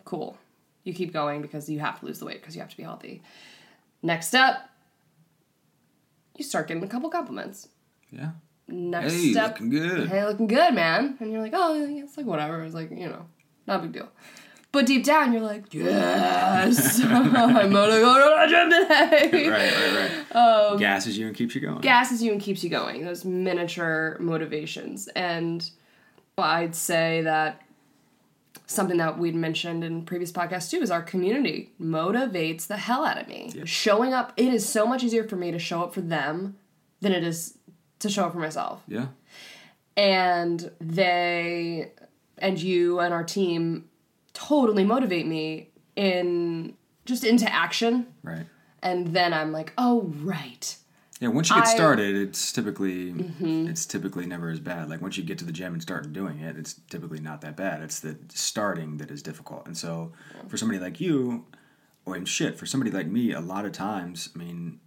Cool. 0.05 0.37
You 0.85 0.93
keep 0.93 1.13
going 1.13 1.41
because 1.43 1.69
you 1.69 1.79
have 1.81 2.01
to 2.01 2.07
lose 2.07 2.19
the 2.19 2.27
weight 2.27 2.41
because 2.41 2.55
you 2.55 2.61
have 2.61 2.71
to 2.71 2.77
be 2.77 2.83
healthy. 2.83 3.23
Next 4.03 4.29
step, 4.29 4.69
you 6.37 6.45
start 6.45 6.69
getting 6.69 6.83
a 6.85 6.89
couple 6.89 7.09
compliments. 7.11 7.69
Yeah. 8.11 8.31
Next 8.69 9.13
Hey, 9.13 9.33
step, 9.33 9.53
looking 9.53 9.71
good. 9.71 10.09
hey, 10.09 10.25
looking 10.27 10.47
good, 10.47 10.75
man. 10.75 11.17
And 11.21 11.31
you're 11.33 11.41
like, 11.41 11.53
oh, 11.55 11.75
it's 11.89 12.17
like 12.17 12.27
whatever. 12.27 12.63
It's 12.65 12.75
like, 12.75 12.91
you 12.91 13.09
know, 13.09 13.27
not 13.67 13.81
a 13.81 13.83
big 13.85 13.93
deal. 13.93 14.09
But 14.73 14.87
deep 14.87 15.05
down, 15.05 15.33
you're 15.33 15.41
like, 15.43 15.73
yes, 15.73 17.01
I'm 17.05 17.33
gonna 17.33 17.69
go 17.71 17.87
to 17.87 18.41
the 18.41 18.47
gym 18.49 18.71
today. 18.71 19.49
Right, 19.49 19.73
right, 19.73 20.11
right. 20.11 20.11
Um, 20.35 20.79
Gasses 20.79 21.17
you 21.17 21.29
and 21.29 21.37
keeps 21.37 21.55
you 21.55 21.61
going. 21.61 21.81
Gasses 21.81 22.21
you 22.23 22.33
and 22.33 22.41
keeps 22.41 22.65
you 22.65 22.71
going. 22.71 23.05
Those 23.05 23.25
miniature 23.25 24.17
motivations. 24.19 25.07
And 25.09 25.71
I'd 26.39 26.75
say 26.75 27.23
that 27.23 27.63
something 28.67 28.97
that 28.97 29.19
we'd 29.19 29.35
mentioned 29.35 29.85
in 29.85 30.05
previous 30.05 30.33
podcasts 30.33 30.71
too 30.71 30.81
is 30.83 30.91
our 30.91 31.03
community 31.03 31.71
motivates 31.81 32.67
the 32.67 32.77
hell 32.77 33.05
out 33.05 33.21
of 33.21 33.29
me. 33.29 33.53
Showing 33.65 34.13
up, 34.15 34.33
it 34.37 34.53
is 34.53 34.67
so 34.69 34.87
much 34.87 35.05
easier 35.05 35.25
for 35.29 35.37
me 35.37 35.51
to 35.53 35.59
show 35.59 35.83
up 35.83 35.95
for 35.95 36.01
them 36.01 36.57
than 37.01 37.13
it 37.13 37.23
is 37.23 37.59
to 38.01 38.09
show 38.09 38.25
up 38.27 38.33
for 38.33 38.39
myself 38.39 38.83
yeah. 38.89 39.07
and 39.97 40.71
they 40.81 41.91
and 42.39 42.61
you 42.61 42.99
and 43.01 43.15
our 43.15 43.25
team 43.25 43.89
totally 44.35 44.85
motivate 44.85 45.27
me 45.27 45.71
in 45.97 46.75
just 47.07 47.25
into 47.25 47.51
action 47.51 48.07
Right. 48.23 48.45
and 48.83 49.09
then 49.09 49.33
i'm 49.33 49.53
like 49.53 49.73
oh 49.79 50.03
right 50.23 50.77
Yeah, 51.21 51.29
once 51.29 51.49
you 51.49 51.55
get 51.57 51.65
I- 51.65 51.67
Mm-hmm. 51.69 51.77
started, 51.77 52.17
it's 52.17 52.53
typically 52.53 53.11
it's 53.69 53.87
typically 53.87 54.27
never 54.27 54.51
as 54.51 54.61
bad. 54.61 54.89
Like 54.91 55.01
once 55.01 55.17
you 55.17 55.23
get 55.25 55.39
to 55.39 55.45
the 55.45 55.53
gym 55.53 55.73
and 55.73 55.81
start 55.83 56.13
doing 56.13 56.41
it, 56.41 56.57
it's 56.57 56.75
typically 56.91 57.21
not 57.21 57.41
that 57.43 57.57
bad. 57.57 57.83
It's 57.83 58.01
the 58.01 58.17
starting 58.35 58.99
that 58.99 59.11
is 59.11 59.23
difficult. 59.23 59.67
And 59.67 59.77
so 59.77 60.13
for 60.49 60.57
somebody 60.57 60.79
like 60.81 61.01
you, 61.01 61.47
or 62.05 62.17
and 62.17 62.29
shit, 62.29 62.59
for 62.59 62.67
somebody 62.67 62.91
like 62.91 63.07
me, 63.07 63.33
a 63.33 63.41
lot 63.41 63.65
of 63.65 63.73
times, 63.73 64.29
I 64.35 64.39
mean, 64.39 64.81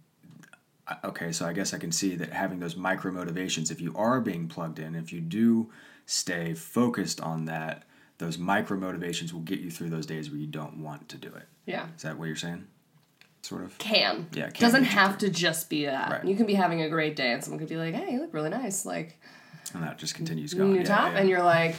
okay, 1.04 1.32
so 1.32 1.46
I 1.46 1.52
guess 1.52 1.72
I 1.74 1.78
can 1.78 1.92
see 1.92 2.14
that 2.16 2.32
having 2.32 2.60
those 2.60 2.76
micro 2.76 3.10
motivations, 3.10 3.70
if 3.70 3.80
you 3.80 3.92
are 3.96 4.20
being 4.20 4.48
plugged 4.48 4.78
in, 4.78 4.94
if 4.94 5.12
you 5.12 5.20
do 5.20 5.70
stay 6.06 6.54
focused 6.54 7.20
on 7.20 7.46
that, 7.46 7.84
those 8.18 8.38
micro 8.38 8.76
motivations 8.76 9.32
will 9.32 9.40
get 9.42 9.60
you 9.60 9.70
through 9.70 9.90
those 9.90 10.06
days 10.06 10.30
where 10.30 10.38
you 10.38 10.46
don't 10.46 10.78
want 10.82 11.08
to 11.08 11.16
do 11.16 11.28
it. 11.28 11.46
yeah 11.66 11.86
Is 11.96 12.02
that 12.02 12.18
what 12.18 12.26
you're 12.26 12.36
saying? 12.36 12.66
Sort 13.42 13.64
of. 13.64 13.78
can 13.78 14.26
Yeah, 14.32 14.50
can 14.50 14.60
doesn't 14.60 14.84
have 14.84 15.18
to 15.18 15.30
just 15.30 15.70
be 15.70 15.86
that 15.86 16.10
Right. 16.10 16.24
you 16.24 16.36
can 16.36 16.44
be 16.46 16.54
having 16.54 16.82
a 16.82 16.88
great 16.88 17.16
day 17.16 17.32
and 17.32 17.42
someone 17.42 17.58
could 17.58 17.68
be 17.68 17.76
like 17.76 17.94
hey 17.94 18.12
you 18.12 18.20
look 18.20 18.34
really 18.34 18.50
nice 18.50 18.84
like 18.84 19.18
And 19.74 19.82
that 19.82 19.96
just 19.98 20.14
continues 20.14 20.54
going. 20.54 20.72
new 20.72 20.78
Yeah, 20.80 20.84
top 20.84 21.12
yeah. 21.12 21.18
and 21.20 21.28
you're 21.28 21.42
like 21.42 21.76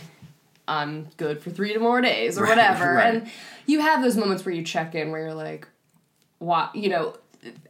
i'm 0.68 1.08
good 1.18 1.42
for 1.42 1.50
three 1.50 1.76
more 1.78 2.00
days 2.02 2.38
or 2.38 2.44
Right, 2.44 2.50
whatever 2.58 2.94
right. 2.94 3.16
and 3.16 3.32
you 3.66 3.82
have 3.82 4.02
those 4.04 4.16
moments 4.18 4.46
where 4.46 4.54
you 4.56 4.64
check 4.64 4.96
in 4.96 5.12
where 5.12 5.22
you're 5.22 5.34
like 5.34 5.68
why 6.40 6.70
you 6.74 6.90
know 6.90 7.16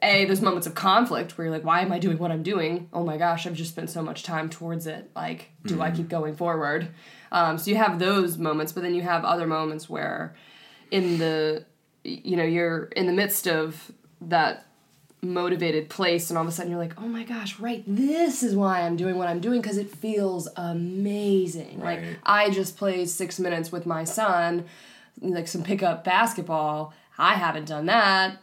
a 0.01 0.25
those 0.25 0.41
moments 0.41 0.65
of 0.67 0.73
conflict 0.75 1.37
where 1.37 1.45
you're 1.47 1.55
like 1.55 1.63
why 1.65 1.81
am 1.81 1.91
i 1.91 1.99
doing 1.99 2.17
what 2.17 2.31
i'm 2.31 2.43
doing 2.43 2.89
oh 2.93 3.03
my 3.03 3.17
gosh 3.17 3.45
i've 3.47 3.53
just 3.53 3.71
spent 3.71 3.89
so 3.89 4.01
much 4.01 4.23
time 4.23 4.49
towards 4.49 4.85
it 4.87 5.09
like 5.15 5.49
do 5.65 5.73
Mm-hmm. 5.75 5.81
i 5.83 5.91
keep 5.91 6.09
going 6.09 6.35
forward 6.35 6.89
um, 7.31 7.57
so 7.59 7.69
you 7.69 7.77
have 7.77 7.99
those 7.99 8.37
moments 8.37 8.71
but 8.71 8.81
then 8.83 8.93
you 8.95 9.01
have 9.03 9.23
other 9.25 9.45
moments 9.47 9.87
where 9.89 10.35
in 10.91 11.19
the 11.19 11.65
you 12.03 12.35
know 12.35 12.43
you're 12.43 12.85
in 12.95 13.07
the 13.07 13.13
midst 13.13 13.47
of 13.47 13.91
that 14.21 14.65
motivated 15.21 15.89
place 15.89 16.29
and 16.29 16.37
all 16.37 16.43
of 16.43 16.47
a 16.47 16.51
sudden 16.51 16.71
you're 16.71 16.79
like 16.79 16.97
oh 16.97 17.07
my 17.07 17.23
gosh 17.23 17.59
right 17.59 17.83
this 17.85 18.41
is 18.41 18.55
why 18.55 18.83
i'm 18.83 18.95
doing 18.95 19.17
what 19.17 19.27
i'm 19.27 19.41
doing 19.41 19.61
because 19.61 19.77
it 19.77 19.89
feels 19.89 20.47
amazing. 20.55 21.81
Like 21.81 22.01
i 22.23 22.49
just 22.49 22.77
played 22.77 23.09
six 23.09 23.37
minutes 23.37 23.69
with 23.71 23.85
my 23.85 24.05
son 24.05 24.65
like 25.21 25.47
some 25.47 25.63
pickup 25.63 26.03
basketball. 26.03 26.93
I 27.17 27.35
haven't 27.35 27.65
done 27.65 27.87
that 27.87 28.41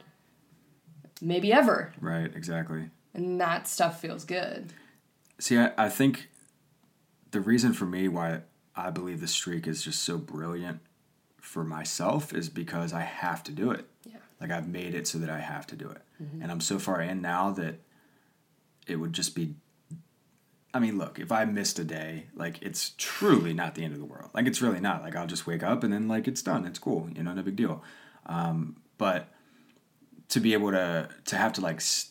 maybe 1.21 1.53
ever. 1.53 1.93
Right, 2.01 2.31
exactly. 2.35 2.91
and 3.15 3.41
that 3.41 3.67
stuff 3.67 4.01
feels 4.01 4.25
good. 4.25 4.73
See, 5.39 5.59
I, 5.59 5.73
I 5.79 5.89
think 5.89 6.29
the 7.31 7.41
reason 7.41 7.73
for 7.73 7.87
me 7.87 8.09
why 8.09 8.41
I 8.75 8.91
believe 8.91 9.21
the 9.21 9.29
streak 9.29 9.67
is 9.67 9.83
just 9.83 10.03
so 10.03 10.19
brilliant 10.19 10.81
for 11.47 11.65
myself 11.65 12.35
is 12.35 12.49
because 12.49 12.93
I 12.93 13.03
have 13.03 13.43
to 13.45 13.53
do 13.53 13.71
it. 13.71 13.85
yeah 14.05 14.19
Like 14.41 14.51
I've 14.51 14.69
made 14.69 14.95
it 14.95 15.07
so 15.07 15.19
that 15.19 15.31
I 15.31 15.39
have 15.41 15.67
to 15.69 15.77
do 15.77 15.89
it. 15.89 16.03
And 16.43 16.51
I'm 16.51 16.61
so 16.61 16.79
far 16.79 17.01
in 17.03 17.21
now 17.21 17.51
that 17.53 17.75
it 18.87 18.97
would 18.97 19.13
just 19.13 19.35
be 19.35 19.55
I 20.75 20.79
mean, 20.79 20.99
look, 20.99 21.19
if 21.19 21.33
I 21.33 21.45
missed 21.47 21.79
a 21.79 21.85
day, 21.85 22.27
like 22.35 22.61
it's 22.61 22.93
truly 22.99 23.55
not 23.55 23.75
the 23.75 23.85
end 23.85 23.95
of 23.95 23.99
the 24.01 24.05
world. 24.05 24.31
Like 24.35 24.47
it's 24.47 24.61
really 24.61 24.81
not. 24.81 25.03
Like 25.03 25.17
I'll 25.17 25.27
just 25.27 25.47
wake 25.47 25.63
up 25.63 25.83
and 25.85 25.93
then 25.93 26.07
like 26.09 26.29
it's 26.29 26.43
done. 26.43 26.67
It's 26.67 26.79
cool. 26.79 27.09
You 27.17 27.23
know, 27.23 27.33
no 27.33 27.43
big 27.43 27.57
deal. 27.57 27.83
Um, 28.27 28.77
but 28.99 29.29
to 30.29 30.41
be 30.41 30.53
able 30.53 30.73
to 30.73 31.09
to 31.27 31.37
have 31.37 31.53
to 31.55 31.61
like 31.63 31.77
s- 31.77 32.11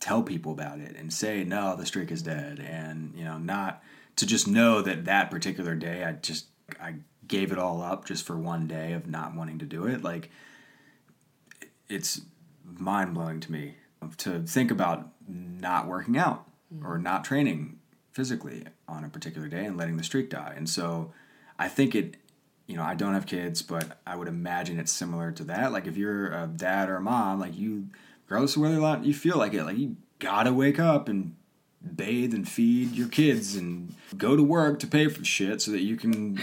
tell 0.00 0.22
people 0.22 0.52
about 0.52 0.80
it 0.80 0.96
and 0.96 1.12
say 1.12 1.44
no, 1.44 1.76
the 1.76 1.86
streak 1.86 2.10
is 2.10 2.22
dead, 2.22 2.58
and 2.60 3.14
you 3.16 3.24
know, 3.24 3.38
not 3.38 3.82
to 4.16 4.26
just 4.26 4.46
know 4.48 4.82
that 4.82 5.04
that 5.06 5.30
particular 5.30 5.74
day 5.74 6.04
I 6.04 6.12
just 6.12 6.46
I 6.80 6.94
gave 7.32 7.50
it 7.50 7.58
all 7.58 7.80
up 7.80 8.04
just 8.04 8.26
for 8.26 8.36
one 8.36 8.66
day 8.66 8.92
of 8.92 9.06
not 9.06 9.34
wanting 9.34 9.58
to 9.58 9.64
do 9.64 9.86
it. 9.86 10.04
Like 10.04 10.30
it's 11.88 12.20
mind 12.62 13.14
blowing 13.14 13.40
to 13.40 13.50
me 13.50 13.76
to 14.18 14.42
think 14.42 14.70
about 14.70 15.08
not 15.26 15.86
working 15.86 16.18
out 16.18 16.44
mm-hmm. 16.72 16.86
or 16.86 16.98
not 16.98 17.24
training 17.24 17.78
physically 18.12 18.66
on 18.86 19.02
a 19.02 19.08
particular 19.08 19.48
day 19.48 19.64
and 19.64 19.78
letting 19.78 19.96
the 19.96 20.04
streak 20.04 20.28
die. 20.28 20.52
And 20.54 20.68
so 20.68 21.14
I 21.58 21.68
think 21.68 21.94
it, 21.94 22.18
you 22.66 22.76
know, 22.76 22.82
I 22.82 22.94
don't 22.94 23.14
have 23.14 23.24
kids, 23.24 23.62
but 23.62 23.98
I 24.06 24.14
would 24.14 24.28
imagine 24.28 24.78
it's 24.78 24.92
similar 24.92 25.32
to 25.32 25.44
that. 25.44 25.72
Like 25.72 25.86
if 25.86 25.96
you're 25.96 26.26
a 26.26 26.46
dad 26.46 26.90
or 26.90 26.96
a 26.96 27.00
mom, 27.00 27.40
like 27.40 27.56
you, 27.56 27.86
regardless 28.26 28.56
of 28.56 28.62
whether 28.62 28.76
or 28.76 28.80
not 28.80 29.06
you 29.06 29.14
feel 29.14 29.38
like 29.38 29.54
it, 29.54 29.64
like 29.64 29.78
you 29.78 29.96
gotta 30.18 30.52
wake 30.52 30.78
up 30.78 31.08
and 31.08 31.34
bathe 31.96 32.34
and 32.34 32.46
feed 32.46 32.92
your 32.92 33.08
kids 33.08 33.56
and 33.56 33.94
go 34.18 34.36
to 34.36 34.42
work 34.42 34.78
to 34.80 34.86
pay 34.86 35.08
for 35.08 35.24
shit 35.24 35.62
so 35.62 35.70
that 35.70 35.80
you 35.80 35.96
can 35.96 36.38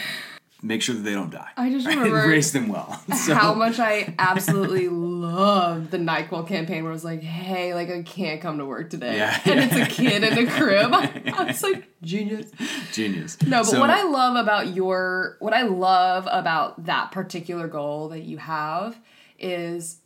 make 0.61 0.81
sure 0.81 0.95
that 0.95 1.01
they 1.01 1.13
don't 1.13 1.29
die. 1.29 1.49
I 1.57 1.69
just 1.69 1.87
remember 1.87 2.27
raise 2.27 2.51
them 2.51 2.67
well. 2.67 3.01
So, 3.15 3.33
how 3.35 3.53
much 3.53 3.79
I 3.79 4.15
absolutely 4.17 4.87
loved 4.89 5.91
the 5.91 5.97
NyQuil 5.97 6.47
campaign 6.47 6.83
where 6.83 6.91
it 6.91 6.95
was 6.95 7.03
like, 7.05 7.21
hey, 7.21 7.73
like 7.73 7.89
I 7.89 8.01
can't 8.03 8.41
come 8.41 8.57
to 8.59 8.65
work 8.65 8.89
today. 8.89 9.17
Yeah. 9.17 9.39
And 9.45 9.59
it's 9.59 9.75
a 9.75 9.85
kid 9.93 10.23
in 10.23 10.37
a 10.47 10.49
crib. 10.51 10.91
I 10.93 11.43
was 11.45 11.61
like, 11.61 11.87
genius. 12.01 12.51
genius. 12.93 13.41
No, 13.41 13.59
but 13.59 13.65
So- 13.65 13.79
what 13.79 13.89
I 13.89 14.03
love 14.03 14.35
about 14.35 14.73
your 14.73 15.37
what 15.39 15.53
I 15.53 15.63
love 15.63 16.27
about 16.31 16.85
that 16.85 17.11
particular 17.11 17.67
goal 17.67 18.09
that 18.09 18.21
you 18.23 18.37
have 18.37 18.97
is 19.37 19.99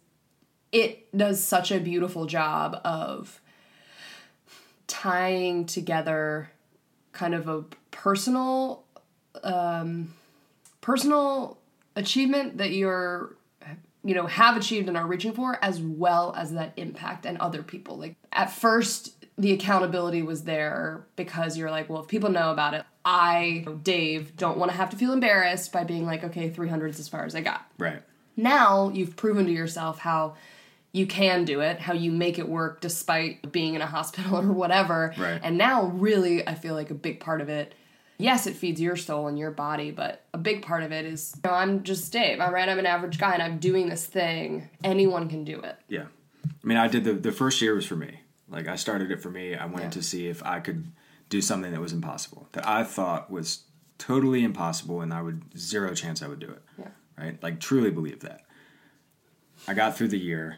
it 0.72 1.16
does 1.16 1.42
such 1.44 1.72
a 1.72 1.80
beautiful 1.80 2.26
job 2.26 2.80
of 2.84 3.40
tying 4.88 5.66
together 5.66 6.50
kind 7.12 7.34
of 7.36 7.48
a 7.48 7.64
personal 7.92 8.84
um 9.44 10.14
personal 10.84 11.58
achievement 11.96 12.58
that 12.58 12.72
you're 12.72 13.38
you 14.04 14.14
know 14.14 14.28
have 14.28 14.58
achieved 14.58 14.90
and 14.90 14.98
are 14.98 15.08
reaching 15.08 15.32
for 15.32 15.58
as 15.64 15.80
well 15.80 16.34
as 16.36 16.52
that 16.52 16.74
impact 16.76 17.26
and 17.26 17.38
other 17.38 17.64
people 17.64 17.98
like 17.98 18.16
at 18.34 18.52
first 18.52 19.26
the 19.38 19.54
accountability 19.54 20.22
was 20.22 20.44
there 20.44 21.06
because 21.16 21.58
you're 21.58 21.72
like 21.72 21.90
well 21.90 22.02
if 22.02 22.10
people 22.10 22.30
know 22.30 22.52
about 22.52 22.74
it 22.74 22.84
i 23.06 23.66
dave 23.82 24.36
don't 24.36 24.58
want 24.58 24.70
to 24.70 24.76
have 24.76 24.90
to 24.90 24.98
feel 24.98 25.14
embarrassed 25.14 25.72
by 25.72 25.86
being 25.86 26.06
like 26.06 26.22
okay 26.22 26.50
300 26.50 26.90
is 26.90 27.00
as 27.00 27.08
far 27.08 27.24
as 27.24 27.34
i 27.34 27.40
got 27.40 27.66
right. 27.78 28.02
now 28.36 28.90
you've 28.90 29.16
proven 29.16 29.46
to 29.46 29.54
yourself 29.54 30.00
how 30.00 30.36
you 30.96 31.08
can 31.08 31.44
do 31.44 31.62
it, 31.62 31.80
how 31.80 31.94
you 31.94 32.12
make 32.12 32.38
it 32.38 32.48
work 32.48 32.80
despite 32.80 33.52
being 33.52 33.74
in 33.74 33.82
a 33.82 33.88
hospital 33.88 34.38
or 34.40 34.54
whatever. 34.54 35.12
Right. 35.18 35.42
And 35.44 35.58
now, 35.58 35.86
really, 35.86 36.48
I 36.48 36.54
feel 36.54 36.76
like 36.76 36.92
a 36.92 36.94
big 36.94 37.20
part 37.20 37.42
of 37.42 37.50
it. 37.50 37.74
Yes, 38.18 38.48
it 38.48 38.56
feeds 38.56 38.80
your 38.80 38.96
soul 38.96 39.28
and 39.28 39.38
your 39.40 39.52
body, 39.52 39.92
but 39.92 40.24
a 40.34 40.38
big 40.38 40.62
part 40.64 40.84
of 40.84 40.92
it 40.92 41.06
is, 41.06 41.34
you 41.44 41.50
know, 41.50 41.56
I'm 41.56 41.84
just 41.84 42.12
Dave. 42.14 42.40
I'm 42.40 42.54
right. 42.54 42.70
I'm 42.70 42.80
an 42.80 42.86
average 42.86 43.18
guy, 43.18 43.34
and 43.34 43.42
I'm 43.42 43.58
doing 43.58 43.90
this 43.90 44.06
thing. 44.06 44.70
Anyone 44.84 45.28
can 45.30 45.44
do 45.44 45.60
it. 45.60 45.76
Yeah. 45.88 46.06
I 46.46 46.68
mean, 46.68 46.78
I 46.78 46.88
did 46.88 47.04
the 47.04 47.14
the 47.14 47.32
first 47.32 47.62
year 47.62 47.74
was 47.76 47.86
for 47.86 47.96
me. 47.96 48.20
Like 48.50 48.68
I 48.68 48.76
started 48.76 49.10
it 49.12 49.22
for 49.22 49.30
me. 49.32 49.56
I 49.56 49.66
wanted 49.66 49.86
Yeah. 49.86 49.90
to 49.92 50.04
see 50.04 50.28
if 50.28 50.44
I 50.46 50.60
could 50.60 50.92
do 51.30 51.42
something 51.42 51.72
that 51.72 51.82
was 51.82 51.92
impossible. 51.94 52.48
That 52.52 52.68
I 52.68 52.84
thought 52.84 53.32
was 53.32 53.64
totally 53.98 54.44
impossible 54.44 55.02
and 55.02 55.14
I 55.14 55.22
would 55.22 55.58
zero 55.58 55.96
chance 55.96 56.22
I 56.22 56.28
would 56.28 56.40
do 56.40 56.50
it. 56.50 56.62
Yeah. 56.78 56.88
Right? 57.18 57.42
Like 57.42 57.60
truly 57.60 57.90
believe 57.90 58.20
that. 58.20 58.42
I 59.68 59.74
got 59.74 59.98
through 59.98 60.10
the 60.10 60.20
year 60.20 60.58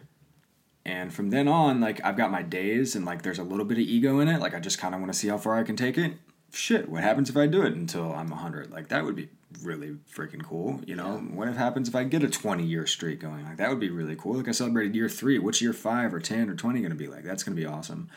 And 0.88 1.14
from 1.14 1.30
then 1.30 1.48
on, 1.48 1.80
like 1.82 2.04
I've 2.04 2.18
got 2.18 2.32
my 2.32 2.42
days 2.44 2.96
and 2.96 3.06
like 3.06 3.22
there's 3.24 3.40
a 3.40 3.44
little 3.44 3.66
bit 3.66 3.78
of 3.78 3.84
ego 3.84 4.20
in 4.20 4.28
it. 4.28 4.40
Like 4.42 4.54
I 4.54 4.60
just 4.60 4.78
kind 4.80 4.94
of 4.94 5.00
want 5.02 5.12
to 5.14 5.18
see 5.18 5.28
how 5.30 5.38
far 5.38 5.56
I 5.58 5.64
can 5.64 5.76
take 5.76 5.98
it. 5.98 6.14
Shit, 6.56 6.88
what 6.88 7.04
happens 7.04 7.30
if 7.30 7.36
I 7.36 7.48
do 7.48 7.64
it 7.64 7.76
until 7.76 8.14
I'm 8.14 8.30
100? 8.30 8.72
Like 8.72 8.88
that 8.88 9.04
would 9.04 9.16
be 9.16 9.28
really 9.62 9.98
freaking 10.10 10.42
cool. 10.42 10.80
You 10.88 10.96
know, 10.96 11.16
yeah. 11.16 11.36
what 11.36 11.54
happens 11.54 11.90
if 11.90 11.96
I 11.96 12.06
get 12.06 12.24
a 12.24 12.30
20 12.30 12.64
year 12.64 12.88
streak 12.88 13.20
going? 13.20 13.44
Like 13.44 13.58
that 13.58 13.70
would 13.70 13.80
be 13.80 13.90
really 13.90 14.16
cool. 14.16 14.38
Like 14.38 14.48
I 14.48 14.52
celebrated 14.52 14.96
year 14.96 15.10
three. 15.10 15.38
What's 15.38 15.62
year 15.62 15.74
five 15.74 16.14
or 16.14 16.20
10 16.22 16.50
or 16.50 16.56
20 16.56 16.80
going 16.80 16.92
to 16.92 16.96
be 16.96 17.08
like? 17.08 17.26
That's 17.26 17.44
going 17.44 17.58
to 17.58 17.62
be 17.62 17.68
awesome. 17.68 18.10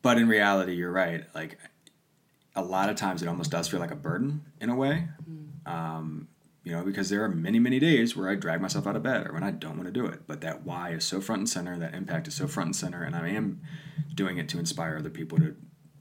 But 0.00 0.16
in 0.16 0.28
reality, 0.28 0.74
you're 0.74 0.90
right. 0.90 1.24
Like 1.34 1.58
a 2.56 2.62
lot 2.62 2.88
of 2.88 2.96
times 2.96 3.22
it 3.22 3.28
almost 3.28 3.50
does 3.50 3.68
feel 3.68 3.80
like 3.80 3.90
a 3.90 3.96
burden 3.96 4.46
in 4.58 4.70
a 4.70 4.74
way. 4.74 5.08
Mm. 5.30 5.70
Um, 5.70 6.28
you 6.64 6.72
know, 6.72 6.84
because 6.84 7.10
there 7.10 7.22
are 7.22 7.28
many, 7.28 7.58
many 7.58 7.78
days 7.78 8.16
where 8.16 8.30
I 8.30 8.34
drag 8.34 8.62
myself 8.62 8.86
out 8.86 8.96
of 8.96 9.02
bed 9.02 9.26
or 9.26 9.34
when 9.34 9.42
I 9.42 9.50
don't 9.50 9.76
want 9.76 9.86
to 9.86 9.92
do 9.92 10.06
it. 10.06 10.22
But 10.26 10.40
that 10.40 10.64
why 10.64 10.90
is 10.90 11.04
so 11.04 11.20
front 11.20 11.40
and 11.40 11.48
center, 11.48 11.78
that 11.78 11.94
impact 11.94 12.28
is 12.28 12.34
so 12.34 12.46
front 12.46 12.68
and 12.68 12.76
center, 12.76 13.02
and 13.02 13.14
I 13.14 13.28
am 13.28 13.60
doing 14.14 14.38
it 14.38 14.48
to 14.50 14.58
inspire 14.58 14.96
other 14.96 15.10
people 15.10 15.38
to 15.38 15.54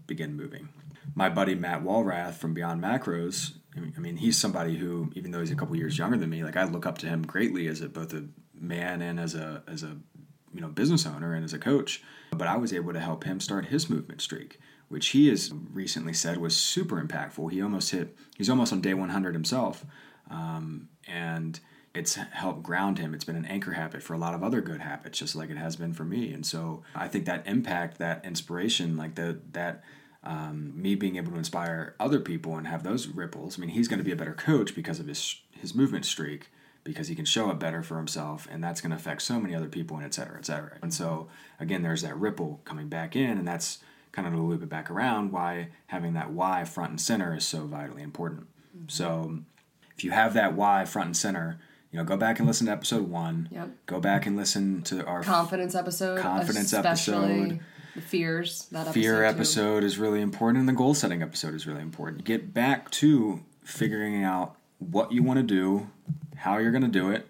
begin 0.08 0.36
moving. 0.36 0.70
My 1.16 1.30
buddy 1.30 1.56
Matt 1.56 1.84
Walrath 1.84 2.36
from 2.36 2.54
Beyond 2.54 2.82
Macros, 2.82 3.54
I 3.76 4.00
mean, 4.00 4.18
he's 4.18 4.38
somebody 4.38 4.78
who, 4.78 5.12
even 5.16 5.32
though 5.32 5.40
he's 5.40 5.52
a 5.52 5.56
couple 5.56 5.76
years 5.76 5.98
younger 5.98 6.18
than 6.18 6.30
me, 6.30 6.44
like 6.44 6.58
I 6.58 6.66
look 6.66 6.86
up 6.86 6.98
to 7.00 7.08
him 7.08 7.24
greatly 7.24 7.68
as 7.68 7.82
a, 7.82 7.90
both 7.90 8.14
a 8.14 8.26
man 8.54 9.02
and 9.02 9.20
as 9.20 9.34
a 9.34 9.64
as 9.68 9.82
a 9.82 9.98
you 10.54 10.62
know 10.62 10.68
business 10.68 11.06
owner 11.06 11.34
and 11.34 11.44
as 11.44 11.54
a 11.54 11.60
coach. 11.60 12.04
But 12.32 12.48
I 12.48 12.58
was 12.58 12.74
able 12.74 12.94
to 12.94 13.00
help 13.00 13.24
him 13.24 13.40
start 13.40 13.68
his 13.68 13.90
movement 13.90 14.22
streak, 14.22 14.60
which 14.90 15.10
he 15.10 15.30
has 15.30 15.52
recently 15.72 16.14
said 16.14 16.38
was 16.38 16.56
super 16.56 17.02
impactful. 17.02 17.52
He 17.52 17.62
almost 17.62 17.92
hit, 17.92 18.16
he's 18.38 18.50
almost 18.50 18.74
on 18.74 18.82
day 18.82 18.94
100 18.94 19.34
himself 19.34 19.86
um, 20.32 20.90
and 21.08 21.60
it's 21.94 22.16
helped 22.16 22.64
ground 22.64 23.00
him. 23.00 23.14
It's 23.14 23.26
been 23.26 23.36
an 23.36 23.46
anchor 23.46 23.74
habit 23.74 24.02
for 24.02 24.14
a 24.14 24.18
lot 24.18 24.34
of 24.34 24.44
other 24.44 24.62
good 24.62 24.82
habits, 24.82 25.20
just 25.20 25.36
like 25.36 25.50
it 25.50 25.58
has 25.58 25.76
been 25.76 25.94
for 25.94 26.06
me. 26.06 26.34
And 26.34 26.46
so 26.46 26.84
I 26.96 27.08
think 27.08 27.26
that 27.26 27.46
impact, 27.46 27.98
that 28.00 28.24
inspiration, 28.24 28.96
like 28.96 29.16
the 29.16 29.40
that 29.52 29.84
um, 30.24 30.74
me 30.76 30.96
being 30.96 31.16
able 31.16 31.32
to 31.32 31.38
inspire 31.38 31.96
other 32.00 32.20
people 32.20 32.56
and 32.58 32.68
have 32.68 32.84
those 32.84 33.08
ripples. 33.08 33.58
I 33.58 33.62
mean, 33.62 33.72
he's 33.72 33.88
going 33.88 34.00
to 34.00 34.04
be 34.04 34.12
a 34.12 34.16
better 34.16 34.34
coach 34.34 34.76
because 34.76 35.00
of 35.00 35.08
his 35.08 35.42
his 35.52 35.76
movement 35.76 36.06
streak, 36.06 36.50
because 36.84 37.08
he 37.08 37.16
can 37.16 37.26
show 37.26 37.50
up 37.50 37.60
better 37.60 37.84
for 37.84 37.98
himself, 37.98 38.48
and 38.52 38.64
that's 38.64 38.82
going 38.82 38.92
to 38.92 38.96
affect 38.96 39.22
so 39.22 39.40
many 39.40 39.54
other 39.56 39.68
people, 39.68 39.98
and 39.98 40.06
et 40.06 40.14
cetera, 40.14 40.38
et 40.38 40.46
cetera. 40.46 40.78
And 40.82 40.94
so 40.94 41.28
again, 41.60 41.84
there's 41.84 42.02
that 42.02 42.18
ripple 42.18 42.62
coming 42.66 42.88
back 42.88 43.16
in, 43.16 43.38
and 43.38 43.48
that's 43.48 43.80
kind 44.12 44.28
of 44.28 44.34
to 44.34 44.40
loop 44.42 44.62
it 44.62 44.70
back 44.70 44.92
around. 44.92 45.32
Why 45.32 45.70
having 45.88 46.14
that 46.14 46.32
why 46.32 46.66
front 46.66 46.90
and 46.92 47.02
center 47.02 47.36
is 47.36 47.46
so 47.46 47.66
vitally 47.66 48.04
important. 48.04 48.48
Mm-hmm. 48.76 48.90
So 48.90 49.40
if 49.96 50.04
you 50.04 50.12
have 50.12 50.34
that 50.34 50.54
why 50.54 50.86
front 50.86 51.08
and 51.08 51.18
center, 51.18 51.60
you 51.92 52.00
know, 52.00 52.06
go 52.06 52.18
back 52.18 52.40
and 52.40 52.48
listen 52.48 52.68
to 52.68 52.74
episode 52.74 53.10
one. 53.10 53.50
Yep. 53.52 53.70
Go 53.86 54.00
back 54.00 54.26
and 54.26 54.36
listen 54.38 54.82
to 54.84 55.06
our 55.06 55.24
confidence 55.24 55.76
episode. 55.76 56.20
Confidence 56.20 56.74
episode. 56.74 57.60
The 57.96 58.02
fears. 58.02 58.68
That 58.72 58.94
fear 58.94 59.24
episode, 59.24 59.36
episode 59.36 59.84
is 59.84 59.98
really 59.98 60.22
important, 60.22 60.60
and 60.60 60.70
the 60.70 60.74
goal 60.74 60.94
setting 60.94 61.22
episode 61.22 61.54
is 61.54 61.68
really 61.68 61.82
important. 61.82 62.24
Get 62.24 62.54
back 62.54 62.90
to 62.92 63.42
figuring 63.64 64.24
out 64.24 64.56
what 64.80 65.12
you 65.12 65.24
want 65.24 65.38
to 65.38 65.44
do, 65.44 65.90
how 66.38 66.58
you're 66.58 66.72
going 66.72 66.82
to 66.84 66.88
do 66.88 67.10
it. 67.10 67.28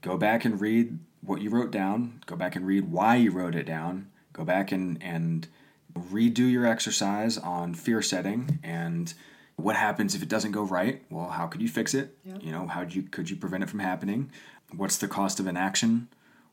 Go 0.00 0.16
back 0.16 0.44
and 0.44 0.60
read 0.60 0.98
what 1.20 1.40
you 1.40 1.50
wrote 1.50 1.70
down. 1.70 2.20
Go 2.26 2.36
back 2.36 2.56
and 2.56 2.66
read 2.66 2.90
why 2.90 3.16
you 3.16 3.30
wrote 3.30 3.54
it 3.54 3.66
down. 3.66 4.10
Go 4.32 4.44
back 4.44 4.72
and 4.72 5.00
and 5.02 5.46
redo 5.94 6.50
your 6.50 6.66
exercise 6.66 7.36
on 7.36 7.74
fear 7.74 8.00
setting 8.00 8.58
and 8.62 9.12
what 9.56 9.76
happens 9.76 10.14
if 10.14 10.22
it 10.22 10.28
doesn't 10.28 10.52
go 10.52 10.62
right? 10.62 11.02
Well, 11.10 11.28
how 11.28 11.46
could 11.46 11.60
you 11.60 11.68
fix 11.68 11.94
it? 11.94 12.16
Yep. 12.24 12.42
You 12.42 12.52
know, 12.52 12.66
how 12.66 12.82
you 12.82 13.02
could 13.02 13.30
you 13.30 13.36
prevent 13.36 13.62
it 13.62 13.70
from 13.70 13.80
happening? 13.80 14.30
What's 14.74 14.96
the 14.96 15.08
cost 15.08 15.38
of 15.38 15.46
inaction? 15.46 16.08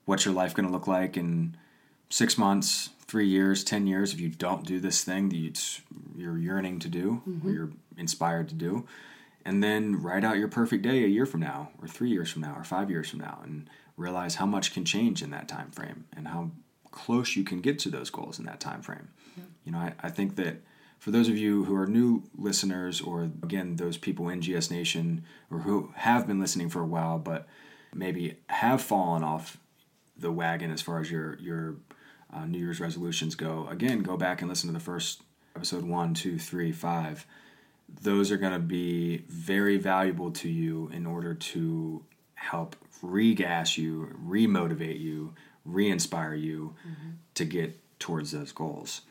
What's 0.05 0.25
your 0.25 0.33
life 0.33 0.53
going 0.53 0.67
to 0.67 0.71
look 0.71 0.87
like 0.87 1.15
in 1.17 1.55
six 2.09 2.37
months, 2.37 2.89
three 3.07 3.27
years, 3.27 3.63
ten 3.63 3.87
years 3.87 4.13
if 4.13 4.19
you 4.19 4.29
don't 4.29 4.65
do 4.65 4.79
this 4.79 5.03
thing 5.03 5.29
that 5.29 5.81
you're 6.15 6.37
yearning 6.37 6.79
to 6.79 6.89
do, 6.89 7.21
mm-hmm. 7.27 7.47
or 7.47 7.51
you're 7.51 7.71
inspired 7.97 8.49
to 8.49 8.55
do? 8.55 8.87
And 9.45 9.63
then 9.63 10.01
write 10.01 10.23
out 10.23 10.37
your 10.37 10.49
perfect 10.49 10.83
day 10.83 11.03
a 11.03 11.07
year 11.07 11.25
from 11.25 11.39
now, 11.39 11.69
or 11.81 11.87
three 11.87 12.09
years 12.09 12.29
from 12.29 12.41
now, 12.41 12.55
or 12.55 12.63
five 12.63 12.89
years 12.89 13.09
from 13.09 13.19
now, 13.19 13.39
and 13.43 13.69
realize 13.97 14.35
how 14.35 14.45
much 14.45 14.73
can 14.73 14.85
change 14.85 15.21
in 15.21 15.31
that 15.31 15.47
time 15.47 15.71
frame 15.71 16.05
and 16.15 16.27
how 16.27 16.51
close 16.91 17.35
you 17.35 17.43
can 17.43 17.61
get 17.61 17.79
to 17.79 17.89
those 17.89 18.09
goals 18.09 18.39
in 18.39 18.45
that 18.45 18.59
time 18.59 18.81
frame. 18.81 19.09
Yeah. 19.37 19.43
You 19.65 19.71
know, 19.71 19.77
I, 19.77 19.93
I 20.01 20.09
think 20.09 20.35
that 20.35 20.61
for 20.99 21.11
those 21.11 21.29
of 21.29 21.37
you 21.37 21.63
who 21.65 21.75
are 21.75 21.87
new 21.87 22.23
listeners, 22.37 22.99
or 23.01 23.23
again, 23.23 23.77
those 23.77 23.97
people 23.97 24.27
in 24.29 24.41
GS 24.41 24.69
Nation, 24.69 25.23
or 25.49 25.59
who 25.59 25.91
have 25.95 26.27
been 26.27 26.39
listening 26.39 26.69
for 26.69 26.81
a 26.81 26.85
while, 26.85 27.17
but 27.17 27.47
maybe 27.93 28.37
have 28.47 28.81
fallen 28.81 29.23
off 29.23 29.57
the 30.19 30.31
wagon 30.31 30.71
as 30.71 30.81
far 30.81 30.99
as 30.99 31.09
your 31.11 31.37
your 31.39 31.75
uh, 32.33 32.45
New 32.45 32.59
Year's 32.59 32.79
resolutions 32.79 33.35
go, 33.35 33.67
again, 33.69 34.03
go 34.03 34.15
back 34.17 34.41
and 34.41 34.49
listen 34.49 34.67
to 34.67 34.73
the 34.73 34.79
first 34.79 35.23
episode 35.55 35.83
one, 35.83 36.13
two, 36.13 36.37
three, 36.37 36.71
five. 36.71 37.25
Those 38.01 38.31
are 38.31 38.37
going 38.37 38.53
to 38.53 38.59
be 38.59 39.23
very 39.27 39.77
valuable 39.77 40.31
to 40.31 40.49
you 40.49 40.91
in 40.93 41.07
order 41.07 41.33
to 41.33 42.03
help 42.35 42.75
regas 43.03 43.77
you, 43.77 44.15
remotivate 44.23 44.99
you, 44.99 45.33
re-inspire 45.65 46.35
you 46.35 46.75
mm-hmm. 46.87 47.09
to 47.33 47.45
get 47.45 47.79
towards 47.97 48.31
those 48.31 48.51
goals. 48.51 49.01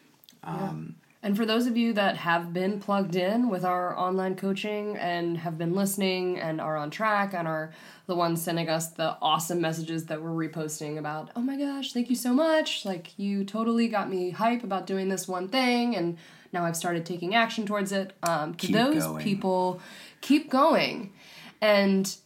Um, 0.44 0.94
yeah 1.01 1.08
and 1.20 1.37
for 1.37 1.44
those 1.44 1.66
of 1.66 1.76
you 1.76 1.92
that 1.94 2.16
have 2.18 2.52
been 2.52 2.78
plugged 2.78 3.16
in 3.16 3.48
with 3.48 3.64
our 3.64 3.98
online 3.98 4.37
coaching 4.37 4.96
and 4.96 5.38
have 5.38 5.59
been 5.59 5.74
listening 5.74 6.38
and 6.38 6.61
are 6.61 6.76
on 6.76 6.90
track 6.90 7.35
and 7.35 7.48
are 7.48 7.72
the 8.07 8.14
ones 8.14 8.40
sending 8.40 8.68
us 8.68 8.90
the 8.90 9.16
awesome 9.20 9.61
messages 9.61 10.07
that 10.07 10.22
we're 10.22 10.48
reposting 10.48 10.96
about, 10.96 11.31
oh 11.35 11.40
my 11.40 11.57
gosh, 11.57 11.92
thank 11.92 12.09
you 12.09 12.14
so 12.14 12.33
much. 12.33 12.85
Like, 12.85 13.18
you 13.18 13.44
totally 13.44 13.88
got 13.88 14.09
me 14.09 14.31
hype 14.31 14.62
about 14.62 14.87
doing 14.87 15.09
this 15.09 15.26
one 15.26 15.48
thing, 15.48 15.96
and 15.96 16.18
now 16.52 16.64
I've 16.64 16.76
started 16.76 17.04
taking 17.04 17.35
action 17.35 17.66
towards 17.66 17.90
it. 17.90 18.12
Um, 18.22 18.54
to 18.54 18.66
keep 18.66 18.76
those 18.76 19.02
going. 19.02 19.24
people, 19.24 19.81
keep 20.20 20.48
going. 20.48 21.12
And 21.61 22.16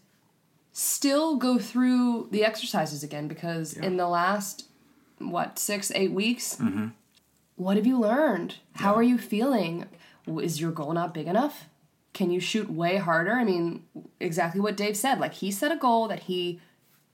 still 0.75 1.37
go 1.37 1.59
through 1.59 2.29
the 2.31 2.45
exercises 2.45 3.03
again 3.03 3.27
because 3.27 3.75
yeah. 3.75 3.87
in 3.87 3.97
the 3.97 4.07
last, 4.07 4.67
what, 5.19 5.59
six, 5.59 5.91
eight 5.95 6.13
weeks, 6.13 6.57
mm-hmm 6.57 6.89
what 7.57 7.77
have 7.77 7.87
you 7.87 7.99
learned? 7.99 8.57
How 8.75 8.95
are 8.95 9.03
you 9.03 9.19
feeling? 9.19 9.87
Is 10.27 10.61
your 10.61 10.73
goal 10.73 10.93
not 10.93 11.15
big 11.15 11.27
enough? 11.27 11.67
Can 12.13 12.31
you 12.31 12.41
shoot 12.41 12.71
way 12.71 12.97
harder? 12.97 13.33
I 13.33 13.45
mean, 13.45 13.85
exactly 14.21 14.61
what 14.61 14.77
Dave 14.77 14.97
said. 14.97 15.19
Like, 15.19 15.35
he 15.35 15.51
set 15.51 15.73
a 15.73 15.77
goal 15.77 16.09
that 16.09 16.21
he, 16.21 16.61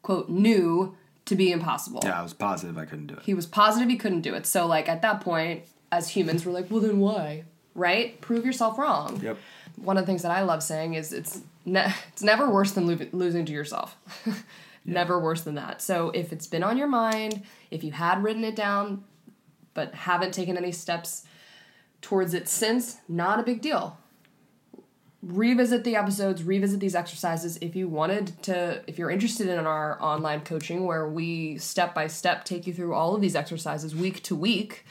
quote, 0.03 0.29
knew 0.29 0.97
to 1.27 1.37
be 1.37 1.53
impossible. 1.53 2.01
Yeah, 2.03 2.19
I 2.19 2.23
was 2.23 2.35
positive 2.35 2.77
I 2.79 2.85
couldn't 2.85 3.07
do 3.07 3.15
it. 3.15 3.23
He 3.23 3.35
was 3.35 3.47
positive 3.47 3.89
he 3.89 3.97
couldn't 3.97 4.23
do 4.23 4.35
it. 4.35 4.47
So, 4.47 4.67
like, 4.67 4.89
at 4.89 5.03
that 5.03 5.21
point, 5.21 5.65
as 5.93 6.09
humans, 6.09 6.45
we're 6.45 6.53
like, 6.53 6.71
well, 6.71 6.81
then 6.81 6.99
why? 6.99 7.45
Right? 7.75 8.21
Prove 8.21 8.45
yourself 8.45 8.79
wrong. 8.79 9.21
Yep. 9.23 9.39
One 9.77 9.97
of 9.97 10.03
the 10.03 10.07
things 10.07 10.23
that 10.23 10.33
I 10.33 10.43
love 10.43 10.63
saying 10.63 10.95
is 10.95 11.13
it's 11.13 11.41
ne- 11.65 11.95
it's 12.13 12.23
never 12.23 12.51
worse 12.51 12.73
than 12.73 12.87
lo- 12.89 13.07
losing 13.13 13.45
to 13.45 13.53
yourself. 13.53 13.97
yeah. 14.27 14.35
Never 14.85 15.21
worse 15.21 15.43
than 15.43 15.55
that. 15.55 15.81
So 15.81 16.11
if 16.11 16.33
it's 16.33 16.49
been 16.49 16.65
on 16.65 16.77
your 16.77 16.89
mind, 16.89 17.43
if 17.71 17.85
you 17.85 17.93
had 17.93 18.23
written 18.25 18.43
it 18.43 18.57
down, 18.57 19.05
but 19.79 19.95
haven't 19.95 20.35
taken 20.35 20.57
any 20.57 20.73
steps 20.73 21.25
towards 22.03 22.35
it 22.35 22.49
since, 22.49 22.97
not 23.09 23.39
a 23.39 23.45
big 23.45 23.61
deal. 23.61 23.97
Revisit 25.23 25.85
the 25.85 25.95
episodes, 25.95 26.43
revisit 26.43 26.81
these 26.81 26.97
exercises 26.97 27.59
if 27.63 27.77
you 27.77 27.87
wanted 27.87 28.43
to, 28.43 28.83
if 28.89 28.99
you're 28.99 29.09
interested 29.09 29.47
in 29.47 29.67
our 29.67 30.03
online 30.03 30.41
coaching 30.41 30.85
where 30.85 31.09
we 31.09 31.59
step 31.59 31.95
by 31.95 32.09
step 32.09 32.45
take 32.45 32.67
you 32.67 32.75
through 32.75 32.93
all 32.93 33.15
of 33.15 33.21
these 33.21 33.37
exercises 33.37 33.95
week 33.95 34.21
to 34.25 34.35
week. 34.35 34.85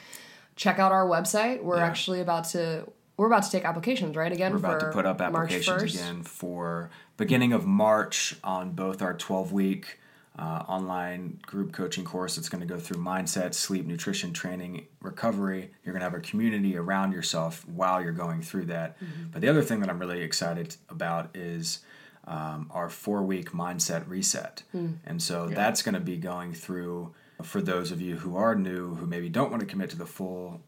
Check 0.56 0.78
out 0.78 0.90
our 0.90 1.06
website. 1.06 1.62
We're 1.62 1.76
yeah. 1.76 1.86
actually 1.86 2.20
about 2.22 2.44
to 2.50 2.90
we're 3.18 3.26
about 3.26 3.42
to 3.42 3.50
take 3.50 3.66
applications, 3.66 4.16
right? 4.16 4.32
Again, 4.32 4.52
we're 4.52 4.58
about 4.58 4.80
to 4.80 4.90
put 4.90 5.04
up 5.04 5.20
applications 5.20 5.82
again 5.82 6.22
for 6.22 6.88
beginning 7.18 7.52
of 7.52 7.66
March 7.66 8.36
on 8.42 8.72
both 8.72 9.02
our 9.02 9.12
12 9.12 9.52
week 9.52 9.98
uh, 10.38 10.62
online 10.68 11.40
group 11.42 11.72
coaching 11.72 12.04
course 12.04 12.36
that's 12.36 12.48
going 12.48 12.60
to 12.60 12.66
go 12.66 12.78
through 12.78 13.02
mindset, 13.02 13.54
sleep, 13.54 13.86
nutrition, 13.86 14.32
training, 14.32 14.86
recovery. 15.02 15.72
You're 15.84 15.92
going 15.92 16.00
to 16.00 16.04
have 16.04 16.14
a 16.14 16.20
community 16.20 16.76
around 16.76 17.12
yourself 17.12 17.66
while 17.66 18.00
you're 18.00 18.12
going 18.12 18.42
through 18.42 18.66
that. 18.66 19.00
Mm-hmm. 19.00 19.30
But 19.32 19.40
the 19.40 19.48
other 19.48 19.62
thing 19.62 19.80
that 19.80 19.90
I'm 19.90 19.98
really 19.98 20.22
excited 20.22 20.76
about 20.88 21.36
is 21.36 21.80
um, 22.28 22.70
our 22.70 22.88
four 22.88 23.22
week 23.22 23.50
mindset 23.50 24.08
reset. 24.08 24.62
Mm. 24.74 24.96
And 25.04 25.20
so 25.20 25.48
yeah. 25.48 25.54
that's 25.56 25.82
going 25.82 25.94
to 25.94 26.00
be 26.00 26.16
going 26.16 26.52
through 26.52 27.14
for 27.42 27.60
those 27.60 27.90
of 27.90 28.00
you 28.00 28.16
who 28.16 28.36
are 28.36 28.54
new, 28.54 28.94
who 28.96 29.06
maybe 29.06 29.28
don't 29.28 29.50
want 29.50 29.60
to 29.60 29.66
commit 29.66 29.90
to 29.90 29.98
the 29.98 30.06
full 30.06 30.60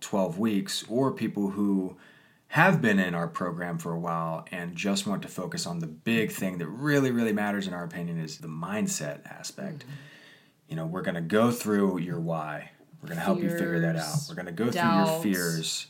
12 0.00 0.38
weeks, 0.38 0.84
or 0.88 1.10
people 1.10 1.50
who 1.50 1.96
have 2.48 2.80
been 2.80 2.98
in 2.98 3.14
our 3.14 3.28
program 3.28 3.78
for 3.78 3.92
a 3.92 3.98
while 3.98 4.46
and 4.52 4.76
just 4.76 5.06
want 5.06 5.22
to 5.22 5.28
focus 5.28 5.66
on 5.66 5.80
the 5.80 5.86
big 5.86 6.30
thing 6.30 6.58
that 6.58 6.68
really, 6.68 7.10
really 7.10 7.32
matters 7.32 7.66
in 7.66 7.74
our 7.74 7.84
opinion 7.84 8.18
is 8.18 8.38
the 8.38 8.48
mindset 8.48 9.26
aspect. 9.26 9.80
Mm-hmm. 9.80 9.90
You 10.68 10.76
know, 10.76 10.86
we're 10.86 11.02
going 11.02 11.16
to 11.16 11.20
go 11.20 11.50
through 11.50 11.98
your 11.98 12.20
why. 12.20 12.70
We're 13.02 13.08
going 13.08 13.18
to 13.18 13.24
help 13.24 13.42
you 13.42 13.50
figure 13.50 13.80
that 13.80 13.96
out. 13.96 14.16
We're 14.28 14.34
going 14.34 14.46
to 14.46 14.52
go 14.52 14.70
doubts, 14.70 15.22
through 15.22 15.30
your 15.30 15.40
fears, 15.40 15.86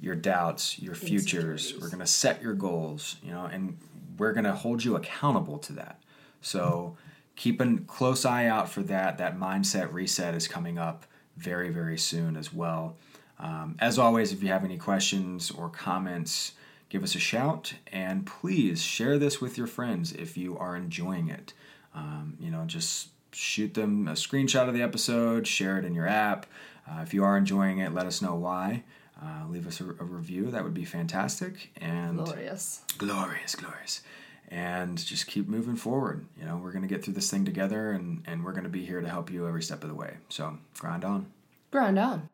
your 0.00 0.14
doubts, 0.14 0.78
your 0.78 0.94
futures. 0.94 1.74
We're 1.80 1.88
going 1.88 2.00
to 2.00 2.06
set 2.06 2.42
your 2.42 2.54
goals, 2.54 3.16
you 3.22 3.30
know, 3.30 3.44
and 3.44 3.76
we're 4.18 4.32
going 4.32 4.44
to 4.44 4.54
hold 4.54 4.84
you 4.84 4.96
accountable 4.96 5.58
to 5.58 5.72
that. 5.74 6.00
So 6.40 6.96
keep 7.36 7.60
a 7.60 7.76
close 7.86 8.24
eye 8.24 8.46
out 8.46 8.68
for 8.68 8.82
that. 8.84 9.18
That 9.18 9.38
mindset 9.38 9.92
reset 9.92 10.34
is 10.34 10.48
coming 10.48 10.78
up 10.78 11.06
very, 11.36 11.68
very 11.68 11.98
soon 11.98 12.36
as 12.36 12.52
well. 12.52 12.96
Um, 13.38 13.76
as 13.78 13.98
always, 13.98 14.32
if 14.32 14.42
you 14.42 14.48
have 14.48 14.64
any 14.64 14.78
questions 14.78 15.50
or 15.50 15.68
comments, 15.68 16.52
give 16.88 17.02
us 17.02 17.14
a 17.14 17.18
shout 17.18 17.74
and 17.92 18.26
please 18.26 18.82
share 18.82 19.18
this 19.18 19.40
with 19.40 19.58
your 19.58 19.66
friends 19.66 20.12
if 20.12 20.36
you 20.36 20.56
are 20.56 20.76
enjoying 20.76 21.28
it. 21.28 21.52
Um, 21.94 22.36
you 22.40 22.50
know, 22.50 22.64
just 22.66 23.08
shoot 23.32 23.74
them 23.74 24.08
a 24.08 24.12
screenshot 24.12 24.68
of 24.68 24.74
the 24.74 24.82
episode, 24.82 25.46
share 25.46 25.78
it 25.78 25.84
in 25.84 25.94
your 25.94 26.06
app. 26.06 26.46
Uh, 26.88 27.00
if 27.02 27.12
you 27.12 27.24
are 27.24 27.36
enjoying 27.36 27.78
it, 27.78 27.92
let 27.92 28.06
us 28.06 28.22
know 28.22 28.34
why. 28.34 28.84
Uh, 29.22 29.46
leave 29.48 29.66
us 29.66 29.80
a, 29.80 29.84
a, 29.84 30.04
review. 30.04 30.50
That 30.50 30.62
would 30.62 30.74
be 30.74 30.84
fantastic. 30.84 31.70
And 31.80 32.18
glorious, 32.18 32.82
glorious, 32.98 33.54
glorious. 33.54 34.02
And 34.48 34.98
just 34.98 35.26
keep 35.26 35.48
moving 35.48 35.74
forward. 35.74 36.26
You 36.38 36.44
know, 36.44 36.58
we're 36.58 36.70
going 36.70 36.86
to 36.86 36.88
get 36.88 37.02
through 37.02 37.14
this 37.14 37.30
thing 37.30 37.44
together, 37.44 37.92
and 37.92 38.22
and 38.26 38.44
we're 38.44 38.52
going 38.52 38.64
to 38.64 38.70
be 38.70 38.84
here 38.84 39.00
to 39.00 39.08
help 39.08 39.30
you 39.30 39.48
every 39.48 39.62
step 39.62 39.82
of 39.82 39.88
the 39.88 39.94
way. 39.94 40.18
So 40.28 40.58
grind 40.78 41.04
on. 41.04 41.32
Grind 41.70 41.98
on. 41.98 42.28